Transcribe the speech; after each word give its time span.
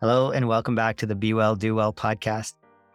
Hello, 0.00 0.30
and 0.30 0.46
welcome 0.46 0.76
back 0.76 0.96
to 0.98 1.06
the 1.06 1.16
Be 1.16 1.34
Well, 1.34 1.56
Do 1.56 1.74
Well 1.74 1.92
podcast. 1.92 2.54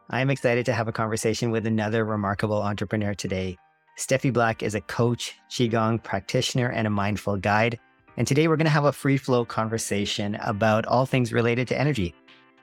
I 0.09 0.21
am 0.21 0.29
excited 0.29 0.65
to 0.67 0.73
have 0.73 0.87
a 0.87 0.93
conversation 0.93 1.51
with 1.51 1.67
another 1.67 2.05
remarkable 2.05 2.61
entrepreneur 2.61 3.13
today. 3.13 3.57
Steffi 3.99 4.31
Black 4.31 4.63
is 4.63 4.73
a 4.73 4.79
coach, 4.79 5.35
Qigong 5.49 6.01
practitioner, 6.01 6.69
and 6.69 6.87
a 6.87 6.89
mindful 6.89 7.35
guide. 7.35 7.77
And 8.15 8.25
today 8.25 8.47
we're 8.47 8.55
going 8.55 8.67
to 8.67 8.71
have 8.71 8.85
a 8.85 8.93
free 8.93 9.17
flow 9.17 9.43
conversation 9.43 10.35
about 10.35 10.85
all 10.85 11.05
things 11.05 11.33
related 11.33 11.67
to 11.67 11.77
energy. 11.77 12.15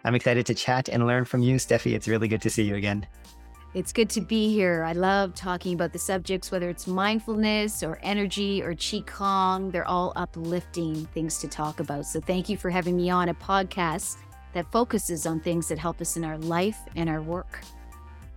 I'm 0.05 0.15
excited 0.15 0.47
to 0.47 0.55
chat 0.55 0.89
and 0.89 1.07
learn 1.07 1.27
from 1.27 1.43
you, 1.43 1.57
Steffi. 1.57 1.93
It's 1.93 2.09
really 2.09 2.27
good 2.27 2.41
to 2.41 2.49
see 2.49 2.63
you 2.63 2.77
again. 2.77 3.07
It's 3.75 3.93
good 3.93 4.09
to 4.09 4.23
be 4.23 4.51
here. 4.55 4.85
I 4.85 4.93
love 4.93 5.35
talking 5.35 5.75
about 5.75 5.93
the 5.93 5.99
subjects, 5.99 6.51
whether 6.51 6.71
it's 6.71 6.87
mindfulness 6.87 7.83
or 7.83 7.99
energy 8.03 8.63
or 8.63 8.75
Qigong. 8.75 9.71
They're 9.71 9.87
all 9.87 10.15
uplifting 10.17 11.05
things 11.09 11.37
to 11.41 11.47
talk 11.47 11.79
about. 11.79 12.07
So 12.07 12.21
thank 12.23 12.49
you 12.49 12.57
for 12.57 12.71
having 12.71 12.97
me 12.97 13.11
on 13.11 13.29
a 13.29 13.35
podcast 13.35 14.17
that 14.53 14.71
focuses 14.73 15.27
on 15.27 15.41
things 15.41 15.69
that 15.69 15.79
help 15.79 16.01
us 16.01 16.17
in 16.17 16.25
our 16.25 16.39
life 16.39 16.79
and 16.97 17.09
our 17.09 17.23
work. 17.23 17.61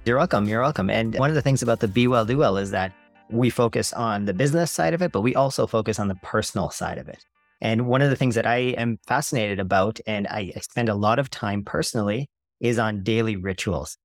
You're 0.05 0.17
welcome. 0.17 0.47
You're 0.47 0.61
welcome. 0.61 0.89
And 0.89 1.15
one 1.17 1.29
of 1.29 1.35
the 1.35 1.41
things 1.41 1.63
about 1.63 1.79
the 1.79 1.87
Be 1.87 2.07
Well, 2.07 2.25
Do 2.25 2.37
Well 2.37 2.57
is 2.57 2.71
that 2.71 2.93
we 3.29 3.49
focus 3.49 3.93
on 3.93 4.25
the 4.25 4.33
business 4.33 4.69
side 4.69 4.93
of 4.93 5.01
it, 5.01 5.11
but 5.11 5.21
we 5.21 5.33
also 5.33 5.65
focus 5.65 5.99
on 5.99 6.07
the 6.07 6.15
personal 6.15 6.69
side 6.69 6.97
of 6.97 7.07
it. 7.07 7.23
And 7.61 7.87
one 7.87 8.01
of 8.01 8.09
the 8.09 8.15
things 8.15 8.35
that 8.35 8.45
I 8.45 8.57
am 8.57 8.99
fascinated 9.07 9.59
about, 9.59 9.99
and 10.05 10.27
I 10.27 10.51
spend 10.61 10.89
a 10.89 10.95
lot 10.95 11.19
of 11.19 11.29
time 11.29 11.63
personally, 11.63 12.29
is 12.59 12.77
on 12.77 13.03
daily 13.03 13.37
rituals. 13.37 13.97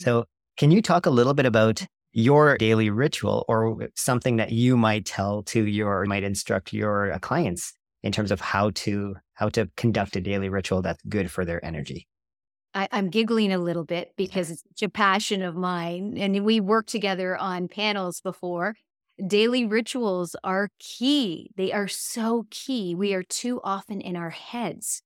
So 0.00 0.26
can 0.58 0.70
you 0.70 0.82
talk 0.82 1.06
a 1.06 1.10
little 1.10 1.34
bit 1.34 1.46
about 1.46 1.86
your 2.12 2.58
daily 2.58 2.90
ritual 2.90 3.44
or 3.48 3.88
something 3.94 4.36
that 4.36 4.52
you 4.52 4.76
might 4.76 5.06
tell 5.06 5.42
to 5.44 5.64
your, 5.66 6.04
might 6.04 6.24
instruct 6.24 6.72
your 6.72 7.18
clients 7.20 7.72
in 8.08 8.12
terms 8.12 8.32
of 8.32 8.40
how 8.40 8.70
to, 8.70 9.14
how 9.34 9.48
to 9.50 9.70
conduct 9.76 10.16
a 10.16 10.20
daily 10.20 10.48
ritual 10.48 10.82
that's 10.82 11.02
good 11.08 11.30
for 11.30 11.44
their 11.44 11.64
energy? 11.64 12.08
I, 12.74 12.88
am 12.90 13.10
giggling 13.10 13.52
a 13.52 13.58
little 13.58 13.84
bit 13.84 14.12
because 14.16 14.50
it's 14.50 14.62
such 14.62 14.82
a 14.82 14.90
passion 14.90 15.42
of 15.42 15.54
mine. 15.54 16.16
And 16.18 16.44
we 16.44 16.58
worked 16.58 16.88
together 16.88 17.36
on 17.36 17.68
panels 17.68 18.20
before. 18.20 18.74
Daily 19.24 19.64
rituals 19.64 20.34
are 20.42 20.70
key. 20.78 21.50
They 21.56 21.70
are 21.72 21.88
so 21.88 22.46
key. 22.50 22.94
We 22.94 23.14
are 23.14 23.22
too 23.22 23.60
often 23.62 24.00
in 24.00 24.16
our 24.16 24.30
heads. 24.30 25.02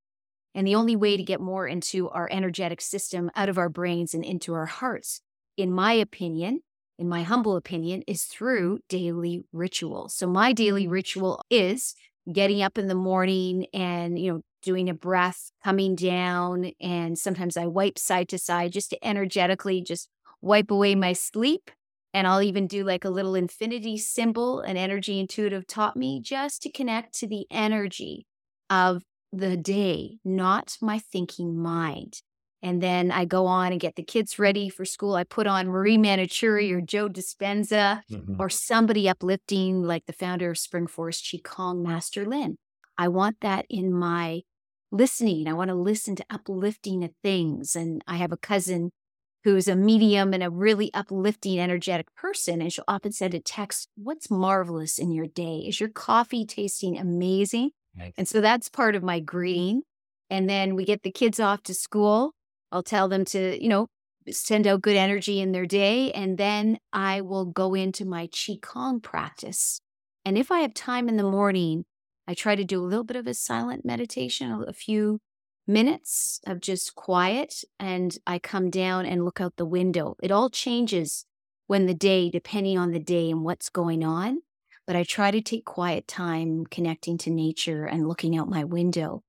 And 0.55 0.66
the 0.66 0.77
only 0.77 0.97
way 0.97 1.16
to 1.16 1.22
get 1.22 1.41
more 1.41 1.66
into 1.66 2.09
our 2.11 2.28
energetic 2.31 2.81
system 2.81 3.31
out 3.34 3.48
of 3.48 3.59
our 3.59 3.69
brains 3.69 4.14
and 4.14 4.25
into 4.25 4.55
our 4.55 4.66
hearts 4.66 5.20
in 5.56 5.70
my 5.70 5.92
opinion, 5.92 6.61
in 6.98 7.09
my 7.09 7.22
humble 7.22 7.56
opinion, 7.56 8.03
is 8.06 8.25
through 8.25 8.78
daily 8.89 9.42
rituals. 9.53 10.14
So 10.14 10.27
my 10.27 10.53
daily 10.53 10.87
mm. 10.87 10.91
ritual 10.91 11.42
is 11.50 11.94
getting 12.31 12.62
up 12.62 12.78
in 12.78 12.87
the 12.87 12.95
morning 12.95 13.67
and, 13.73 14.19
you 14.19 14.33
know, 14.33 14.41
doing 14.62 14.89
a 14.89 14.95
breath, 14.95 15.51
coming 15.65 15.95
down. 15.97 16.73
And 16.81 17.19
sometimes 17.19 17.56
I 17.56 17.67
wipe 17.67 17.98
side 17.98 18.28
to 18.28 18.39
side 18.39 18.73
just 18.73 18.91
to 18.91 19.06
energetically 19.06 19.83
just 19.83 20.09
wipe 20.41 20.70
away 20.70 20.95
my 20.95 21.12
sleep. 21.12 21.70
And 22.15 22.27
I'll 22.27 22.43
even 22.43 22.67
do 22.67 22.84
like 22.84 23.05
a 23.05 23.11
little 23.11 23.34
infinity 23.34 23.97
symbol, 23.97 24.61
an 24.61 24.77
energy 24.77 25.19
intuitive 25.19 25.67
taught 25.67 25.97
me 25.97 26.20
just 26.20 26.62
to 26.62 26.70
connect 26.70 27.19
to 27.20 27.27
the 27.27 27.47
energy 27.50 28.27
of 28.69 29.03
the 29.33 29.56
day, 29.56 30.19
not 30.25 30.77
my 30.83 30.98
thinking 30.98 31.56
mind. 31.56 32.20
And 32.63 32.81
then 32.81 33.11
I 33.11 33.25
go 33.25 33.47
on 33.47 33.73
and 33.73 33.81
get 33.81 33.97
the 33.97 34.05
kids 34.05 34.39
ready 34.39 34.69
for 34.69 34.85
school. 34.85 35.15
I 35.15 35.25
put 35.25 35.49
on 35.49 35.67
Marie 35.67 35.99
Manuchehri 35.99 36.71
or 36.71 36.81
Joe 36.81 37.09
Dispenza 37.09 38.03
mm-hmm. 38.11 38.37
or 38.39 38.49
somebody 38.49 39.09
uplifting, 39.09 39.83
like 39.83 40.07
the 40.07 40.13
founder 40.13 40.51
of 40.51 40.59
Spring 40.59 40.87
Forest 40.87 41.25
Qigong, 41.25 41.83
Master 41.83 42.25
Lin. 42.25 42.57
I 42.97 43.09
want 43.09 43.39
that 43.41 43.67
in 43.69 43.93
my 43.93 44.43
listening. 44.93 45.49
I 45.49 45.55
want 45.55 45.69
to 45.69 45.75
listen 45.75 46.15
to 46.17 46.25
uplifting 46.31 47.03
of 47.03 47.11
things. 47.23 47.75
And 47.75 48.03
I 48.07 48.17
have 48.17 48.31
a 48.31 48.37
cousin 48.37 48.91
who's 49.43 49.67
a 49.67 49.75
medium 49.75 50.33
and 50.33 50.45
a 50.45 50.51
really 50.51 50.95
uplifting, 50.95 51.59
energetic 51.59 52.15
person. 52.15 52.62
And 52.62 52.72
she'll 52.72 52.84
often 52.87 53.11
send 53.11 53.34
a 53.34 53.41
text, 53.41 53.89
What's 53.97 54.31
marvelous 54.31 55.01
in 55.01 55.11
your 55.11 55.27
day? 55.27 55.65
Is 55.67 55.81
your 55.81 55.89
coffee 55.89 56.47
tasting 56.47 56.97
amazing? 56.97 57.71
Nice. 57.97 58.12
And 58.17 58.28
so 58.28 58.41
that's 58.41 58.69
part 58.69 58.95
of 58.95 59.03
my 59.03 59.19
greeting. 59.19 59.83
And 60.31 60.49
then 60.49 60.77
we 60.77 60.84
get 60.84 61.03
the 61.03 61.11
kids 61.11 61.41
off 61.41 61.65
to 61.65 61.75
school 61.75 62.34
I'll 62.72 62.83
tell 62.83 63.09
them 63.09 63.25
to, 63.27 63.62
you 63.62 63.69
know, 63.69 63.87
send 64.31 64.66
out 64.66 64.83
good 64.83 64.97
energy 64.97 65.41
in 65.41 65.53
their 65.53 65.66
day. 65.66 66.10
And 66.12 66.38
then 66.38 66.78
I 66.93 67.21
will 67.21 67.44
go 67.44 67.75
into 67.75 68.05
my 68.05 68.27
Qigong 68.28 69.03
practice. 69.03 69.81
And 70.25 70.38
if 70.38 70.50
I 70.50 70.60
have 70.60 70.75
time 70.75 71.09
in 71.09 71.16
the 71.16 71.22
morning, 71.22 71.84
I 72.27 72.34
try 72.34 72.56
to 72.56 72.65
do 72.65 72.81
a 72.81 72.87
little 72.87 73.05
bit 73.05 73.16
of 73.16 73.27
a 73.27 73.34
silent 73.34 73.84
meditation, 73.84 74.65
a 74.66 74.72
few 74.72 75.21
minutes 75.66 76.41
of 76.47 76.60
just 76.60 76.94
quiet. 76.94 77.62
And 77.78 78.16
I 78.27 78.38
come 78.38 78.71
down 78.71 79.06
and 79.06 79.25
look 79.25 79.41
out 79.41 79.56
the 79.56 79.66
window. 79.66 80.16
It 80.22 80.31
all 80.31 80.49
changes 80.49 81.27
when 81.66 81.87
the 81.87 81.94
day, 81.94 82.31
depending 82.31 82.78
on 82.78 82.93
the 82.93 83.00
day 83.00 83.31
and 83.31 83.44
what's 83.44 83.69
going 83.69 84.04
on. 84.04 84.39
But 84.87 84.97
I 84.97 85.04
try 85.04 85.31
to 85.31 85.41
take 85.41 85.65
quiet 85.65 86.09
time 86.09 86.65
connecting 86.66 87.19
to 87.19 87.31
nature 87.31 87.84
and 87.84 88.09
looking 88.09 88.37
out 88.37 88.49
my 88.49 88.65
window 88.65 89.22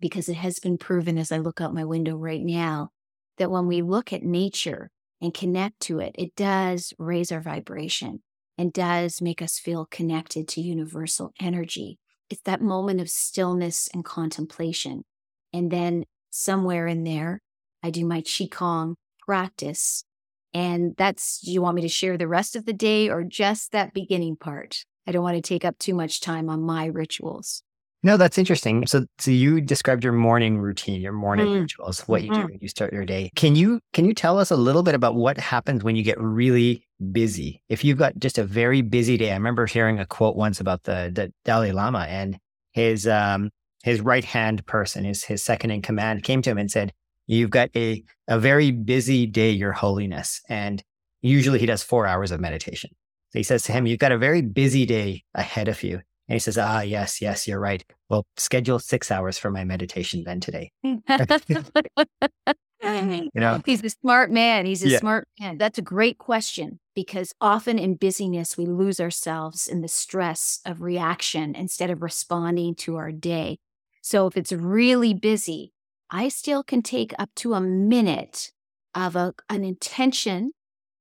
because 0.00 0.28
it 0.28 0.36
has 0.36 0.58
been 0.58 0.78
proven 0.78 1.18
as 1.18 1.30
I 1.30 1.38
look 1.38 1.60
out 1.60 1.74
my 1.74 1.84
window 1.84 2.16
right 2.16 2.42
now 2.42 2.90
that 3.38 3.50
when 3.50 3.66
we 3.66 3.82
look 3.82 4.12
at 4.12 4.22
nature 4.22 4.90
and 5.20 5.34
connect 5.34 5.80
to 5.80 5.98
it, 5.98 6.14
it 6.18 6.34
does 6.34 6.92
raise 6.98 7.30
our 7.30 7.40
vibration 7.40 8.22
and 8.56 8.72
does 8.72 9.22
make 9.22 9.40
us 9.40 9.58
feel 9.58 9.86
connected 9.90 10.48
to 10.48 10.60
universal 10.60 11.32
energy. 11.40 11.98
It's 12.28 12.42
that 12.42 12.60
moment 12.60 13.00
of 13.00 13.08
stillness 13.08 13.88
and 13.92 14.04
contemplation. 14.04 15.04
And 15.52 15.70
then 15.70 16.04
somewhere 16.30 16.86
in 16.86 17.04
there, 17.04 17.40
I 17.82 17.90
do 17.90 18.04
my 18.04 18.20
Qigong 18.20 18.94
practice. 19.26 20.04
And 20.52 20.94
that's, 20.96 21.40
you 21.42 21.62
want 21.62 21.76
me 21.76 21.82
to 21.82 21.88
share 21.88 22.18
the 22.18 22.28
rest 22.28 22.56
of 22.56 22.66
the 22.66 22.72
day 22.72 23.08
or 23.08 23.24
just 23.24 23.72
that 23.72 23.94
beginning 23.94 24.36
part? 24.36 24.84
I 25.06 25.12
don't 25.12 25.22
want 25.22 25.36
to 25.36 25.42
take 25.42 25.64
up 25.64 25.78
too 25.78 25.94
much 25.94 26.20
time 26.20 26.48
on 26.48 26.62
my 26.62 26.86
rituals. 26.86 27.62
No, 28.02 28.16
that's 28.16 28.38
interesting. 28.38 28.86
So, 28.86 29.04
so 29.18 29.30
you 29.30 29.60
described 29.60 30.04
your 30.04 30.14
morning 30.14 30.58
routine, 30.58 31.02
your 31.02 31.12
morning 31.12 31.46
mm. 31.46 31.60
rituals, 31.60 32.00
what 32.02 32.22
mm-hmm. 32.22 32.32
you 32.32 32.40
do 32.40 32.46
when 32.46 32.58
you 32.60 32.68
start 32.68 32.94
your 32.94 33.04
day. 33.04 33.30
Can 33.36 33.56
you 33.56 33.80
can 33.92 34.06
you 34.06 34.14
tell 34.14 34.38
us 34.38 34.50
a 34.50 34.56
little 34.56 34.82
bit 34.82 34.94
about 34.94 35.16
what 35.16 35.36
happens 35.36 35.84
when 35.84 35.96
you 35.96 36.02
get 36.02 36.18
really 36.18 36.86
busy? 37.12 37.62
If 37.68 37.84
you've 37.84 37.98
got 37.98 38.18
just 38.18 38.38
a 38.38 38.44
very 38.44 38.80
busy 38.80 39.18
day, 39.18 39.32
I 39.32 39.34
remember 39.34 39.66
hearing 39.66 39.98
a 39.98 40.06
quote 40.06 40.34
once 40.34 40.60
about 40.60 40.84
the, 40.84 41.10
the 41.14 41.30
Dalai 41.44 41.72
Lama 41.72 42.06
and 42.08 42.38
his 42.72 43.06
um 43.06 43.50
his 43.82 44.00
right 44.00 44.24
hand 44.24 44.64
person, 44.64 45.04
his 45.04 45.24
his 45.24 45.42
second 45.42 45.70
in 45.70 45.82
command, 45.82 46.22
came 46.22 46.40
to 46.42 46.50
him 46.50 46.58
and 46.58 46.70
said, 46.70 46.94
"You've 47.26 47.50
got 47.50 47.68
a 47.76 48.02
a 48.28 48.38
very 48.38 48.70
busy 48.70 49.26
day, 49.26 49.50
Your 49.50 49.72
Holiness." 49.72 50.40
And 50.48 50.82
usually 51.20 51.58
he 51.58 51.66
does 51.66 51.82
four 51.82 52.06
hours 52.06 52.30
of 52.30 52.40
meditation. 52.40 52.90
So 53.30 53.38
he 53.38 53.42
says 53.42 53.62
to 53.64 53.72
him, 53.72 53.86
"You've 53.86 53.98
got 53.98 54.12
a 54.12 54.18
very 54.18 54.40
busy 54.40 54.86
day 54.86 55.24
ahead 55.34 55.68
of 55.68 55.82
you." 55.82 56.00
And 56.30 56.36
he 56.36 56.38
says, 56.38 56.56
Ah, 56.56 56.82
yes, 56.82 57.20
yes, 57.20 57.48
you're 57.48 57.58
right. 57.58 57.84
Well, 58.08 58.24
schedule 58.36 58.78
six 58.78 59.10
hours 59.10 59.36
for 59.36 59.50
my 59.50 59.64
meditation 59.64 60.22
then 60.24 60.38
today. 60.38 60.70
you 60.84 61.00
know, 63.34 63.60
he's 63.66 63.82
a 63.82 63.90
smart 63.90 64.30
man. 64.30 64.64
He's 64.64 64.84
a 64.84 64.90
yeah. 64.90 65.00
smart 65.00 65.26
man. 65.40 65.58
That's 65.58 65.78
a 65.78 65.82
great 65.82 66.18
question 66.18 66.78
because 66.94 67.32
often 67.40 67.80
in 67.80 67.96
busyness, 67.96 68.56
we 68.56 68.64
lose 68.64 69.00
ourselves 69.00 69.66
in 69.66 69.80
the 69.80 69.88
stress 69.88 70.60
of 70.64 70.82
reaction 70.82 71.56
instead 71.56 71.90
of 71.90 72.00
responding 72.00 72.76
to 72.76 72.94
our 72.94 73.10
day. 73.10 73.58
So 74.00 74.28
if 74.28 74.36
it's 74.36 74.52
really 74.52 75.12
busy, 75.12 75.72
I 76.12 76.28
still 76.28 76.62
can 76.62 76.80
take 76.80 77.12
up 77.18 77.30
to 77.36 77.54
a 77.54 77.60
minute 77.60 78.52
of 78.94 79.16
a, 79.16 79.34
an 79.48 79.64
intention 79.64 80.52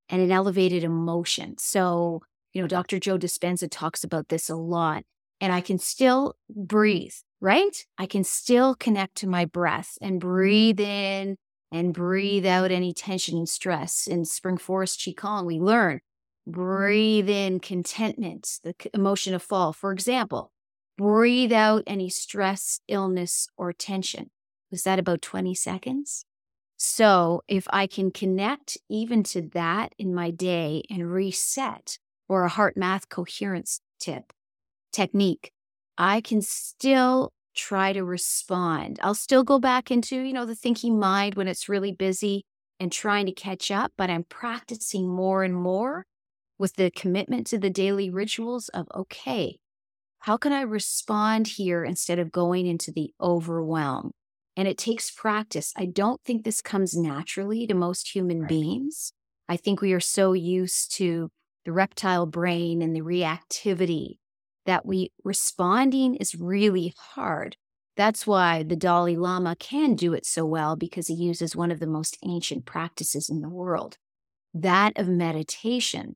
and 0.09 0.23
an 0.23 0.31
elevated 0.31 0.84
emotion. 0.84 1.59
So, 1.59 2.23
you 2.51 2.63
know, 2.63 2.67
Dr. 2.67 3.00
Joe 3.00 3.19
Dispenza 3.19 3.67
talks 3.69 4.03
about 4.03 4.29
this 4.29 4.50
a 4.50 4.56
lot 4.56 5.03
and 5.41 5.53
I 5.53 5.61
can 5.61 5.79
still 5.79 6.35
mm-hmm. 6.51 6.66
breathe, 6.66 7.13
right? 7.41 7.85
I 7.97 8.05
can 8.05 8.23
still 8.23 8.75
connect 8.75 9.16
to 9.16 9.27
my 9.27 9.46
breath 9.46 9.97
and 10.02 10.19
mm-hmm. 10.19 10.28
breathe 10.28 10.79
in 10.79 11.37
and 11.72 11.93
breathe 11.93 12.46
out 12.46 12.72
any 12.72 12.93
tension 12.93 13.37
and 13.37 13.47
stress. 13.47 14.08
In 14.08 14.25
Spring 14.25 14.58
Forest 14.58 14.99
Qigong, 14.99 15.46
we 15.46 15.59
learn 15.59 15.97
mm-hmm. 15.97 16.52
breathe 16.52 17.29
in 17.29 17.59
contentment, 17.59 18.59
the 18.64 18.75
emotion 18.93 19.34
of 19.34 19.43
fall. 19.43 19.73
For 19.73 19.91
example, 19.91 20.52
breathe 20.97 21.53
out 21.53 21.84
any 21.87 22.09
stress, 22.09 22.81
illness, 22.87 23.47
or 23.58 23.72
tension. 23.73 24.29
Was 24.72 24.84
that 24.84 24.99
about 24.99 25.22
20 25.22 25.55
seconds? 25.55 26.25
So 26.81 27.41
if 27.47 27.67
I 27.72 27.87
can 27.87 28.09
connect 28.09 28.78
even 28.90 29.23
to 29.23 29.41
that 29.53 29.93
in 29.97 30.14
my 30.14 30.31
day 30.31 30.84
and 30.90 31.11
reset, 31.11 31.99
or 32.29 32.46
a 32.46 32.49
HeartMath 32.49 33.09
coherence 33.09 33.81
tip, 33.99 34.31
technique, 34.91 35.52
I 35.97 36.22
can 36.22 36.41
still 36.41 37.32
try 37.56 37.94
to 37.94 38.03
respond. 38.03 39.00
I'll 39.02 39.16
still 39.16 39.44
go 39.44 39.59
back 39.59 39.91
into, 39.91 40.18
you 40.20 40.34
know, 40.34 40.46
the 40.46 40.56
thinking 40.56 41.00
mind 41.00 41.36
when 41.36 41.47
it's 41.47 41.70
really 41.70 41.91
busy 41.91 42.44
and 42.80 42.91
trying 42.91 43.26
to 43.26 43.32
catch 43.34 43.72
up, 43.72 43.91
but 43.97 44.09
I'm 44.09 44.24
practicing 44.24 45.09
more 45.09 45.44
and 45.44 45.56
more 45.56 46.06
with 46.58 46.76
the 46.76 46.91
commitment 46.91 47.47
to 47.47 47.58
the 47.58 47.70
daily 47.70 48.09
rituals 48.09 48.70
of, 48.70 48.88
okay, 48.96 49.58
how 50.20 50.38
can 50.38 50.53
I 50.53 50.62
respond 50.62 51.47
here 51.47 51.84
instead 51.84 52.20
of 52.20 52.32
going 52.32 52.68
into 52.68 52.91
the 52.91 53.14
overwhelm? 53.22 54.12
and 54.59 54.68
it 54.68 54.78
takes 54.78 55.09
practice. 55.09 55.72
I 55.78 55.86
don't 55.86 56.22
think 56.26 56.44
this 56.44 56.62
comes 56.62 56.94
naturally 56.94 57.66
to 57.66 57.74
most 57.74 58.14
human 58.14 58.41
right. 58.41 58.50
beings. 58.50 59.14
I 59.47 59.56
think 59.56 59.80
we 59.80 59.94
are 59.94 60.02
so 60.02 60.34
used 60.34 60.94
to 60.97 61.30
the 61.64 61.72
reptile 61.72 62.26
brain 62.26 62.82
and 62.82 62.94
the 62.94 63.00
reactivity 63.00 64.18
that 64.69 64.85
we 64.85 65.11
responding 65.23 66.13
is 66.13 66.35
really 66.35 66.93
hard. 66.95 67.57
That's 67.97 68.27
why 68.27 68.61
the 68.61 68.75
Dalai 68.75 69.16
Lama 69.16 69.55
can 69.55 69.95
do 69.95 70.13
it 70.13 70.27
so 70.27 70.45
well 70.45 70.75
because 70.75 71.07
he 71.07 71.16
uses 71.16 71.55
one 71.55 71.71
of 71.71 71.79
the 71.79 71.87
most 71.87 72.19
ancient 72.23 72.66
practices 72.66 73.29
in 73.29 73.41
the 73.41 73.49
world, 73.49 73.97
that 74.53 74.93
of 74.95 75.07
meditation. 75.07 76.16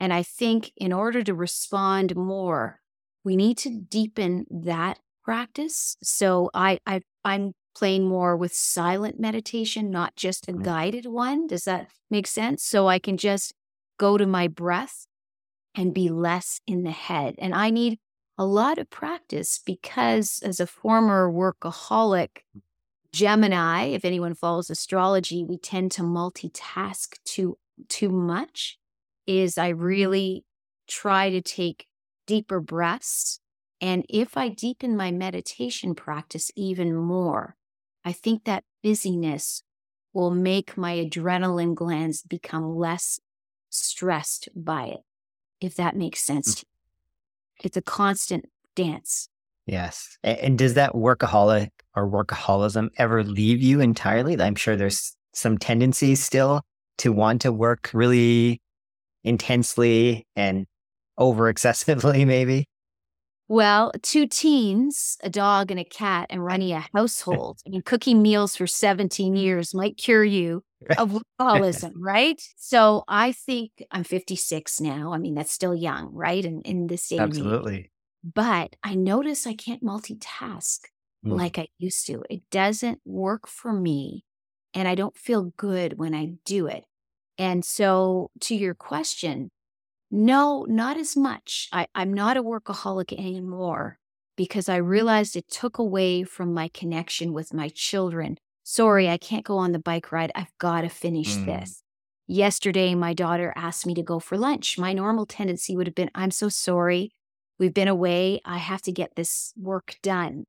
And 0.00 0.12
I 0.12 0.24
think 0.24 0.72
in 0.76 0.92
order 0.92 1.22
to 1.22 1.32
respond 1.32 2.16
more, 2.16 2.80
we 3.22 3.36
need 3.36 3.56
to 3.58 3.70
deepen 3.70 4.46
that 4.50 4.98
practice. 5.22 5.96
So 6.02 6.50
I, 6.54 6.80
I 6.84 7.02
I'm 7.24 7.52
playing 7.76 8.08
more 8.08 8.36
with 8.36 8.52
silent 8.52 9.20
meditation, 9.20 9.92
not 9.92 10.16
just 10.16 10.48
a 10.48 10.52
guided 10.52 11.06
one. 11.06 11.46
Does 11.46 11.66
that 11.66 11.86
make 12.10 12.26
sense? 12.26 12.64
So 12.64 12.88
I 12.88 12.98
can 12.98 13.16
just 13.16 13.54
go 13.96 14.18
to 14.18 14.26
my 14.26 14.48
breath 14.48 15.06
and 15.74 15.94
be 15.94 16.08
less 16.08 16.60
in 16.66 16.82
the 16.82 16.90
head. 16.90 17.34
And 17.38 17.54
I 17.54 17.70
need 17.70 17.98
a 18.38 18.44
lot 18.44 18.78
of 18.78 18.90
practice 18.90 19.60
because 19.64 20.40
as 20.44 20.60
a 20.60 20.66
former 20.66 21.30
workaholic, 21.30 22.38
Gemini, 23.12 23.86
if 23.86 24.04
anyone 24.04 24.34
follows 24.34 24.70
astrology, 24.70 25.44
we 25.44 25.58
tend 25.58 25.92
to 25.92 26.02
multitask 26.02 27.16
too 27.24 27.58
too 27.88 28.08
much. 28.08 28.78
Is 29.26 29.58
I 29.58 29.68
really 29.68 30.44
try 30.88 31.30
to 31.30 31.40
take 31.40 31.86
deeper 32.26 32.60
breaths. 32.60 33.40
And 33.80 34.04
if 34.08 34.36
I 34.36 34.48
deepen 34.48 34.96
my 34.96 35.10
meditation 35.10 35.94
practice 35.94 36.50
even 36.56 36.94
more, 36.94 37.56
I 38.04 38.12
think 38.12 38.44
that 38.44 38.64
busyness 38.82 39.62
will 40.12 40.30
make 40.30 40.76
my 40.76 40.94
adrenaline 40.96 41.74
glands 41.74 42.22
become 42.22 42.76
less 42.76 43.18
stressed 43.70 44.48
by 44.54 44.86
it, 44.86 45.00
if 45.62 45.76
that 45.76 45.96
makes 45.96 46.20
sense. 46.20 46.56
Mm. 46.56 46.64
It's 47.64 47.76
a 47.76 47.82
constant 47.82 48.46
dance. 48.74 49.28
Yes. 49.66 50.16
And 50.24 50.58
does 50.58 50.74
that 50.74 50.92
workaholic 50.92 51.68
or 51.94 52.08
workaholism 52.08 52.88
ever 52.96 53.22
leave 53.22 53.62
you 53.62 53.80
entirely? 53.80 54.40
I'm 54.40 54.56
sure 54.56 54.76
there's 54.76 55.16
some 55.32 55.58
tendencies 55.58 56.22
still 56.22 56.62
to 56.98 57.12
want 57.12 57.42
to 57.42 57.52
work 57.52 57.90
really 57.92 58.60
intensely 59.24 60.26
and 60.34 60.66
over 61.16 61.48
excessively, 61.48 62.24
maybe. 62.26 62.66
Well, 63.48 63.92
two 64.02 64.26
teens, 64.26 65.18
a 65.22 65.28
dog 65.28 65.70
and 65.70 65.78
a 65.78 65.84
cat, 65.84 66.28
and 66.30 66.44
running 66.44 66.72
a 66.72 66.86
household. 66.94 67.60
I 67.66 67.70
mean, 67.70 67.82
cooking 67.82 68.22
meals 68.22 68.56
for 68.56 68.66
17 68.66 69.36
years 69.36 69.74
might 69.74 69.96
cure 69.96 70.24
you 70.24 70.62
of 70.98 71.22
workaholism, 71.40 71.92
right? 71.96 72.40
So 72.56 73.04
I 73.08 73.32
think 73.32 73.70
I'm 73.90 74.04
56 74.04 74.80
now. 74.80 75.12
I 75.12 75.18
mean, 75.18 75.34
that's 75.34 75.52
still 75.52 75.74
young, 75.74 76.12
right? 76.12 76.44
And 76.44 76.64
in 76.66 76.86
this 76.86 77.08
day, 77.08 77.18
absolutely. 77.18 77.90
But 78.24 78.76
I 78.82 78.94
notice 78.94 79.46
I 79.46 79.54
can't 79.54 79.82
multitask 79.82 80.80
mm. 81.24 81.36
like 81.36 81.58
I 81.58 81.68
used 81.78 82.06
to. 82.06 82.22
It 82.30 82.42
doesn't 82.50 83.00
work 83.04 83.48
for 83.48 83.72
me, 83.72 84.24
and 84.74 84.86
I 84.86 84.94
don't 84.94 85.16
feel 85.16 85.52
good 85.56 85.98
when 85.98 86.14
I 86.14 86.34
do 86.44 86.66
it. 86.66 86.84
And 87.38 87.64
so, 87.64 88.30
to 88.40 88.54
your 88.54 88.74
question, 88.74 89.50
no, 90.10 90.66
not 90.68 90.98
as 90.98 91.16
much. 91.16 91.68
I, 91.72 91.86
I'm 91.94 92.12
not 92.12 92.36
a 92.36 92.42
workaholic 92.42 93.12
anymore 93.18 93.98
because 94.36 94.68
I 94.68 94.76
realized 94.76 95.36
it 95.36 95.48
took 95.48 95.78
away 95.78 96.22
from 96.22 96.52
my 96.52 96.68
connection 96.68 97.32
with 97.32 97.54
my 97.54 97.68
children. 97.68 98.38
Sorry, 98.64 99.08
I 99.08 99.18
can't 99.18 99.44
go 99.44 99.58
on 99.58 99.72
the 99.72 99.78
bike 99.78 100.12
ride. 100.12 100.32
I've 100.34 100.56
got 100.58 100.82
to 100.82 100.88
finish 100.88 101.34
mm. 101.34 101.46
this. 101.46 101.82
Yesterday, 102.26 102.94
my 102.94 103.14
daughter 103.14 103.52
asked 103.56 103.86
me 103.86 103.94
to 103.94 104.02
go 104.02 104.20
for 104.20 104.38
lunch. 104.38 104.78
My 104.78 104.92
normal 104.92 105.26
tendency 105.26 105.76
would 105.76 105.86
have 105.86 105.94
been, 105.94 106.10
I'm 106.14 106.30
so 106.30 106.48
sorry. 106.48 107.12
We've 107.58 107.74
been 107.74 107.88
away. 107.88 108.40
I 108.44 108.58
have 108.58 108.82
to 108.82 108.92
get 108.92 109.16
this 109.16 109.52
work 109.56 109.96
done. 110.02 110.44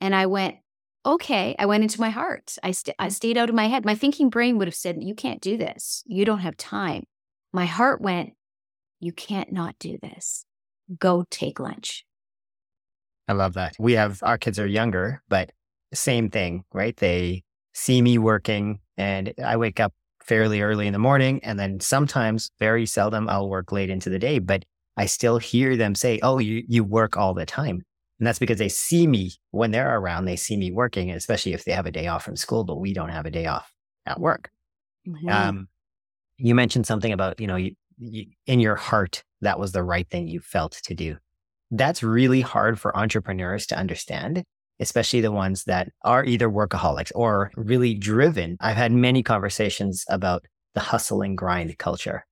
And 0.00 0.14
I 0.14 0.26
went, 0.26 0.56
okay. 1.04 1.54
I 1.58 1.66
went 1.66 1.82
into 1.82 2.00
my 2.00 2.10
heart. 2.10 2.56
I, 2.62 2.70
st- 2.70 2.96
I 2.98 3.08
stayed 3.08 3.36
out 3.38 3.48
of 3.48 3.54
my 3.54 3.68
head. 3.68 3.84
My 3.84 3.94
thinking 3.94 4.30
brain 4.30 4.58
would 4.58 4.68
have 4.68 4.74
said, 4.74 5.02
You 5.02 5.14
can't 5.14 5.40
do 5.40 5.56
this. 5.56 6.02
You 6.06 6.24
don't 6.24 6.40
have 6.40 6.56
time. 6.56 7.04
My 7.52 7.66
heart 7.66 8.00
went, 8.00 8.32
you 9.00 9.12
can't 9.12 9.52
not 9.52 9.76
do 9.78 9.98
this. 10.02 10.44
Go 10.98 11.24
take 11.30 11.60
lunch. 11.60 12.04
I 13.26 13.32
love 13.32 13.54
that. 13.54 13.76
We 13.78 13.92
have 13.92 14.22
our 14.22 14.38
kids 14.38 14.58
are 14.58 14.66
younger, 14.66 15.22
but 15.28 15.52
same 15.92 16.30
thing, 16.30 16.64
right? 16.72 16.96
They 16.96 17.44
see 17.78 18.02
me 18.02 18.18
working 18.18 18.80
and 18.96 19.32
I 19.44 19.56
wake 19.56 19.78
up 19.78 19.94
fairly 20.24 20.60
early 20.60 20.86
in 20.86 20.92
the 20.92 20.98
morning 20.98 21.40
and 21.44 21.58
then 21.58 21.80
sometimes 21.80 22.50
very 22.58 22.84
seldom 22.84 23.28
I'll 23.28 23.48
work 23.48 23.72
late 23.72 23.88
into 23.88 24.10
the 24.10 24.18
day, 24.18 24.40
but 24.40 24.64
I 24.96 25.06
still 25.06 25.38
hear 25.38 25.76
them 25.76 25.94
say, 25.94 26.18
"Oh, 26.22 26.38
you 26.38 26.64
you 26.66 26.82
work 26.82 27.16
all 27.16 27.34
the 27.34 27.46
time." 27.46 27.82
And 28.18 28.26
that's 28.26 28.40
because 28.40 28.58
they 28.58 28.68
see 28.68 29.06
me 29.06 29.32
when 29.52 29.70
they're 29.70 29.96
around, 29.96 30.24
they 30.24 30.34
see 30.34 30.56
me 30.56 30.72
working, 30.72 31.12
especially 31.12 31.52
if 31.52 31.64
they 31.64 31.72
have 31.72 31.86
a 31.86 31.92
day 31.92 32.08
off 32.08 32.24
from 32.24 32.34
school, 32.34 32.64
but 32.64 32.80
we 32.80 32.92
don't 32.92 33.10
have 33.10 33.26
a 33.26 33.30
day 33.30 33.46
off 33.46 33.72
at 34.06 34.18
work. 34.18 34.50
Mm-hmm. 35.06 35.28
Um, 35.28 35.68
you 36.36 36.56
mentioned 36.56 36.86
something 36.86 37.12
about, 37.12 37.38
you 37.38 37.46
know, 37.46 37.54
you, 37.54 37.76
in 38.46 38.58
your 38.58 38.74
heart, 38.74 39.22
that 39.40 39.60
was 39.60 39.70
the 39.70 39.84
right 39.84 40.08
thing 40.10 40.26
you 40.26 40.40
felt 40.40 40.80
to 40.84 40.94
do. 40.94 41.16
That's 41.70 42.02
really 42.02 42.40
hard 42.40 42.80
for 42.80 42.96
entrepreneurs 42.96 43.66
to 43.66 43.78
understand, 43.78 44.42
especially 44.80 45.20
the 45.20 45.32
ones 45.32 45.64
that 45.64 45.90
are 46.02 46.24
either 46.24 46.48
workaholics 46.48 47.12
or 47.14 47.50
really 47.56 47.94
driven. 47.94 48.56
I've 48.60 48.76
had 48.76 48.92
many 48.92 49.22
conversations 49.22 50.04
about 50.08 50.44
the 50.74 50.80
hustle 50.80 51.22
and 51.22 51.36
grind 51.36 51.76
culture. 51.78 52.24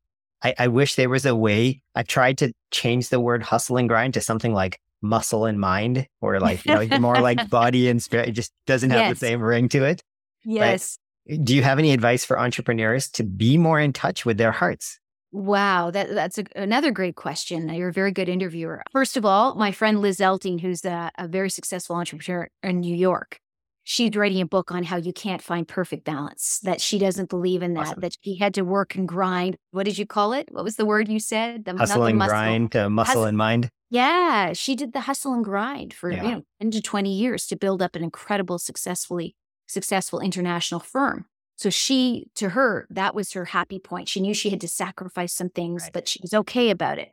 I, 0.42 0.54
I 0.58 0.68
wish 0.68 0.94
there 0.94 1.08
was 1.08 1.26
a 1.26 1.34
way. 1.34 1.82
I 1.94 2.02
tried 2.02 2.38
to 2.38 2.52
change 2.70 3.08
the 3.08 3.20
word 3.20 3.42
hustle 3.42 3.78
and 3.78 3.88
grind 3.88 4.14
to 4.14 4.20
something 4.20 4.52
like 4.52 4.80
muscle 5.02 5.44
and 5.44 5.58
mind, 5.58 6.06
or 6.20 6.40
like, 6.40 6.64
you 6.64 6.74
know, 6.74 6.98
more 6.98 7.20
like 7.20 7.50
body 7.50 7.88
and 7.88 8.02
spirit. 8.02 8.28
It 8.28 8.32
just 8.32 8.52
doesn't 8.66 8.90
have 8.90 9.00
yes. 9.00 9.18
the 9.18 9.26
same 9.26 9.40
ring 9.40 9.68
to 9.70 9.84
it. 9.84 10.02
Yes. 10.44 10.98
But 11.26 11.44
do 11.44 11.54
you 11.54 11.62
have 11.62 11.78
any 11.78 11.92
advice 11.92 12.24
for 12.24 12.38
entrepreneurs 12.38 13.08
to 13.10 13.24
be 13.24 13.58
more 13.58 13.80
in 13.80 13.92
touch 13.92 14.24
with 14.24 14.38
their 14.38 14.52
hearts? 14.52 15.00
Wow, 15.36 15.90
that, 15.90 16.14
that's 16.14 16.38
a, 16.38 16.44
another 16.56 16.90
great 16.90 17.14
question. 17.14 17.68
You're 17.68 17.90
a 17.90 17.92
very 17.92 18.10
good 18.10 18.26
interviewer. 18.26 18.82
First 18.90 19.18
of 19.18 19.26
all, 19.26 19.54
my 19.54 19.70
friend 19.70 20.00
Liz 20.00 20.18
Elting, 20.18 20.62
who's 20.62 20.82
a, 20.86 21.10
a 21.18 21.28
very 21.28 21.50
successful 21.50 21.94
entrepreneur 21.94 22.48
in 22.62 22.80
New 22.80 22.96
York, 22.96 23.38
she's 23.84 24.16
writing 24.16 24.40
a 24.40 24.46
book 24.46 24.72
on 24.72 24.82
how 24.82 24.96
you 24.96 25.12
can't 25.12 25.42
find 25.42 25.68
perfect 25.68 26.06
balance, 26.06 26.60
that 26.60 26.80
she 26.80 26.98
doesn't 26.98 27.28
believe 27.28 27.62
in 27.62 27.74
that, 27.74 27.88
awesome. 27.88 28.00
that 28.00 28.16
she 28.22 28.36
had 28.36 28.54
to 28.54 28.62
work 28.62 28.94
and 28.94 29.06
grind. 29.06 29.58
What 29.72 29.84
did 29.84 29.98
you 29.98 30.06
call 30.06 30.32
it? 30.32 30.48
What 30.50 30.64
was 30.64 30.76
the 30.76 30.86
word 30.86 31.06
you 31.06 31.20
said? 31.20 31.66
The 31.66 31.76
hustle 31.76 32.04
and 32.04 32.16
muscle. 32.16 32.30
grind, 32.30 32.74
uh, 32.74 32.88
muscle 32.88 33.24
and 33.24 33.36
mind. 33.36 33.68
Yeah, 33.90 34.54
she 34.54 34.74
did 34.74 34.94
the 34.94 35.00
hustle 35.00 35.34
and 35.34 35.44
grind 35.44 35.92
for 35.92 36.10
yeah. 36.10 36.22
you 36.22 36.30
know 36.30 36.42
10 36.62 36.70
to 36.70 36.80
20 36.80 37.12
years 37.12 37.46
to 37.48 37.56
build 37.56 37.82
up 37.82 37.94
an 37.94 38.02
incredible, 38.02 38.58
successfully 38.58 39.36
successful 39.66 40.18
international 40.18 40.80
firm. 40.80 41.26
So 41.56 41.70
she, 41.70 42.26
to 42.34 42.50
her, 42.50 42.86
that 42.90 43.14
was 43.14 43.32
her 43.32 43.46
happy 43.46 43.78
point. 43.78 44.08
She 44.08 44.20
knew 44.20 44.34
she 44.34 44.50
had 44.50 44.60
to 44.60 44.68
sacrifice 44.68 45.32
some 45.32 45.48
things, 45.48 45.84
right. 45.84 45.92
but 45.92 46.08
she 46.08 46.20
was 46.22 46.34
okay 46.34 46.70
about 46.70 46.98
it. 46.98 47.12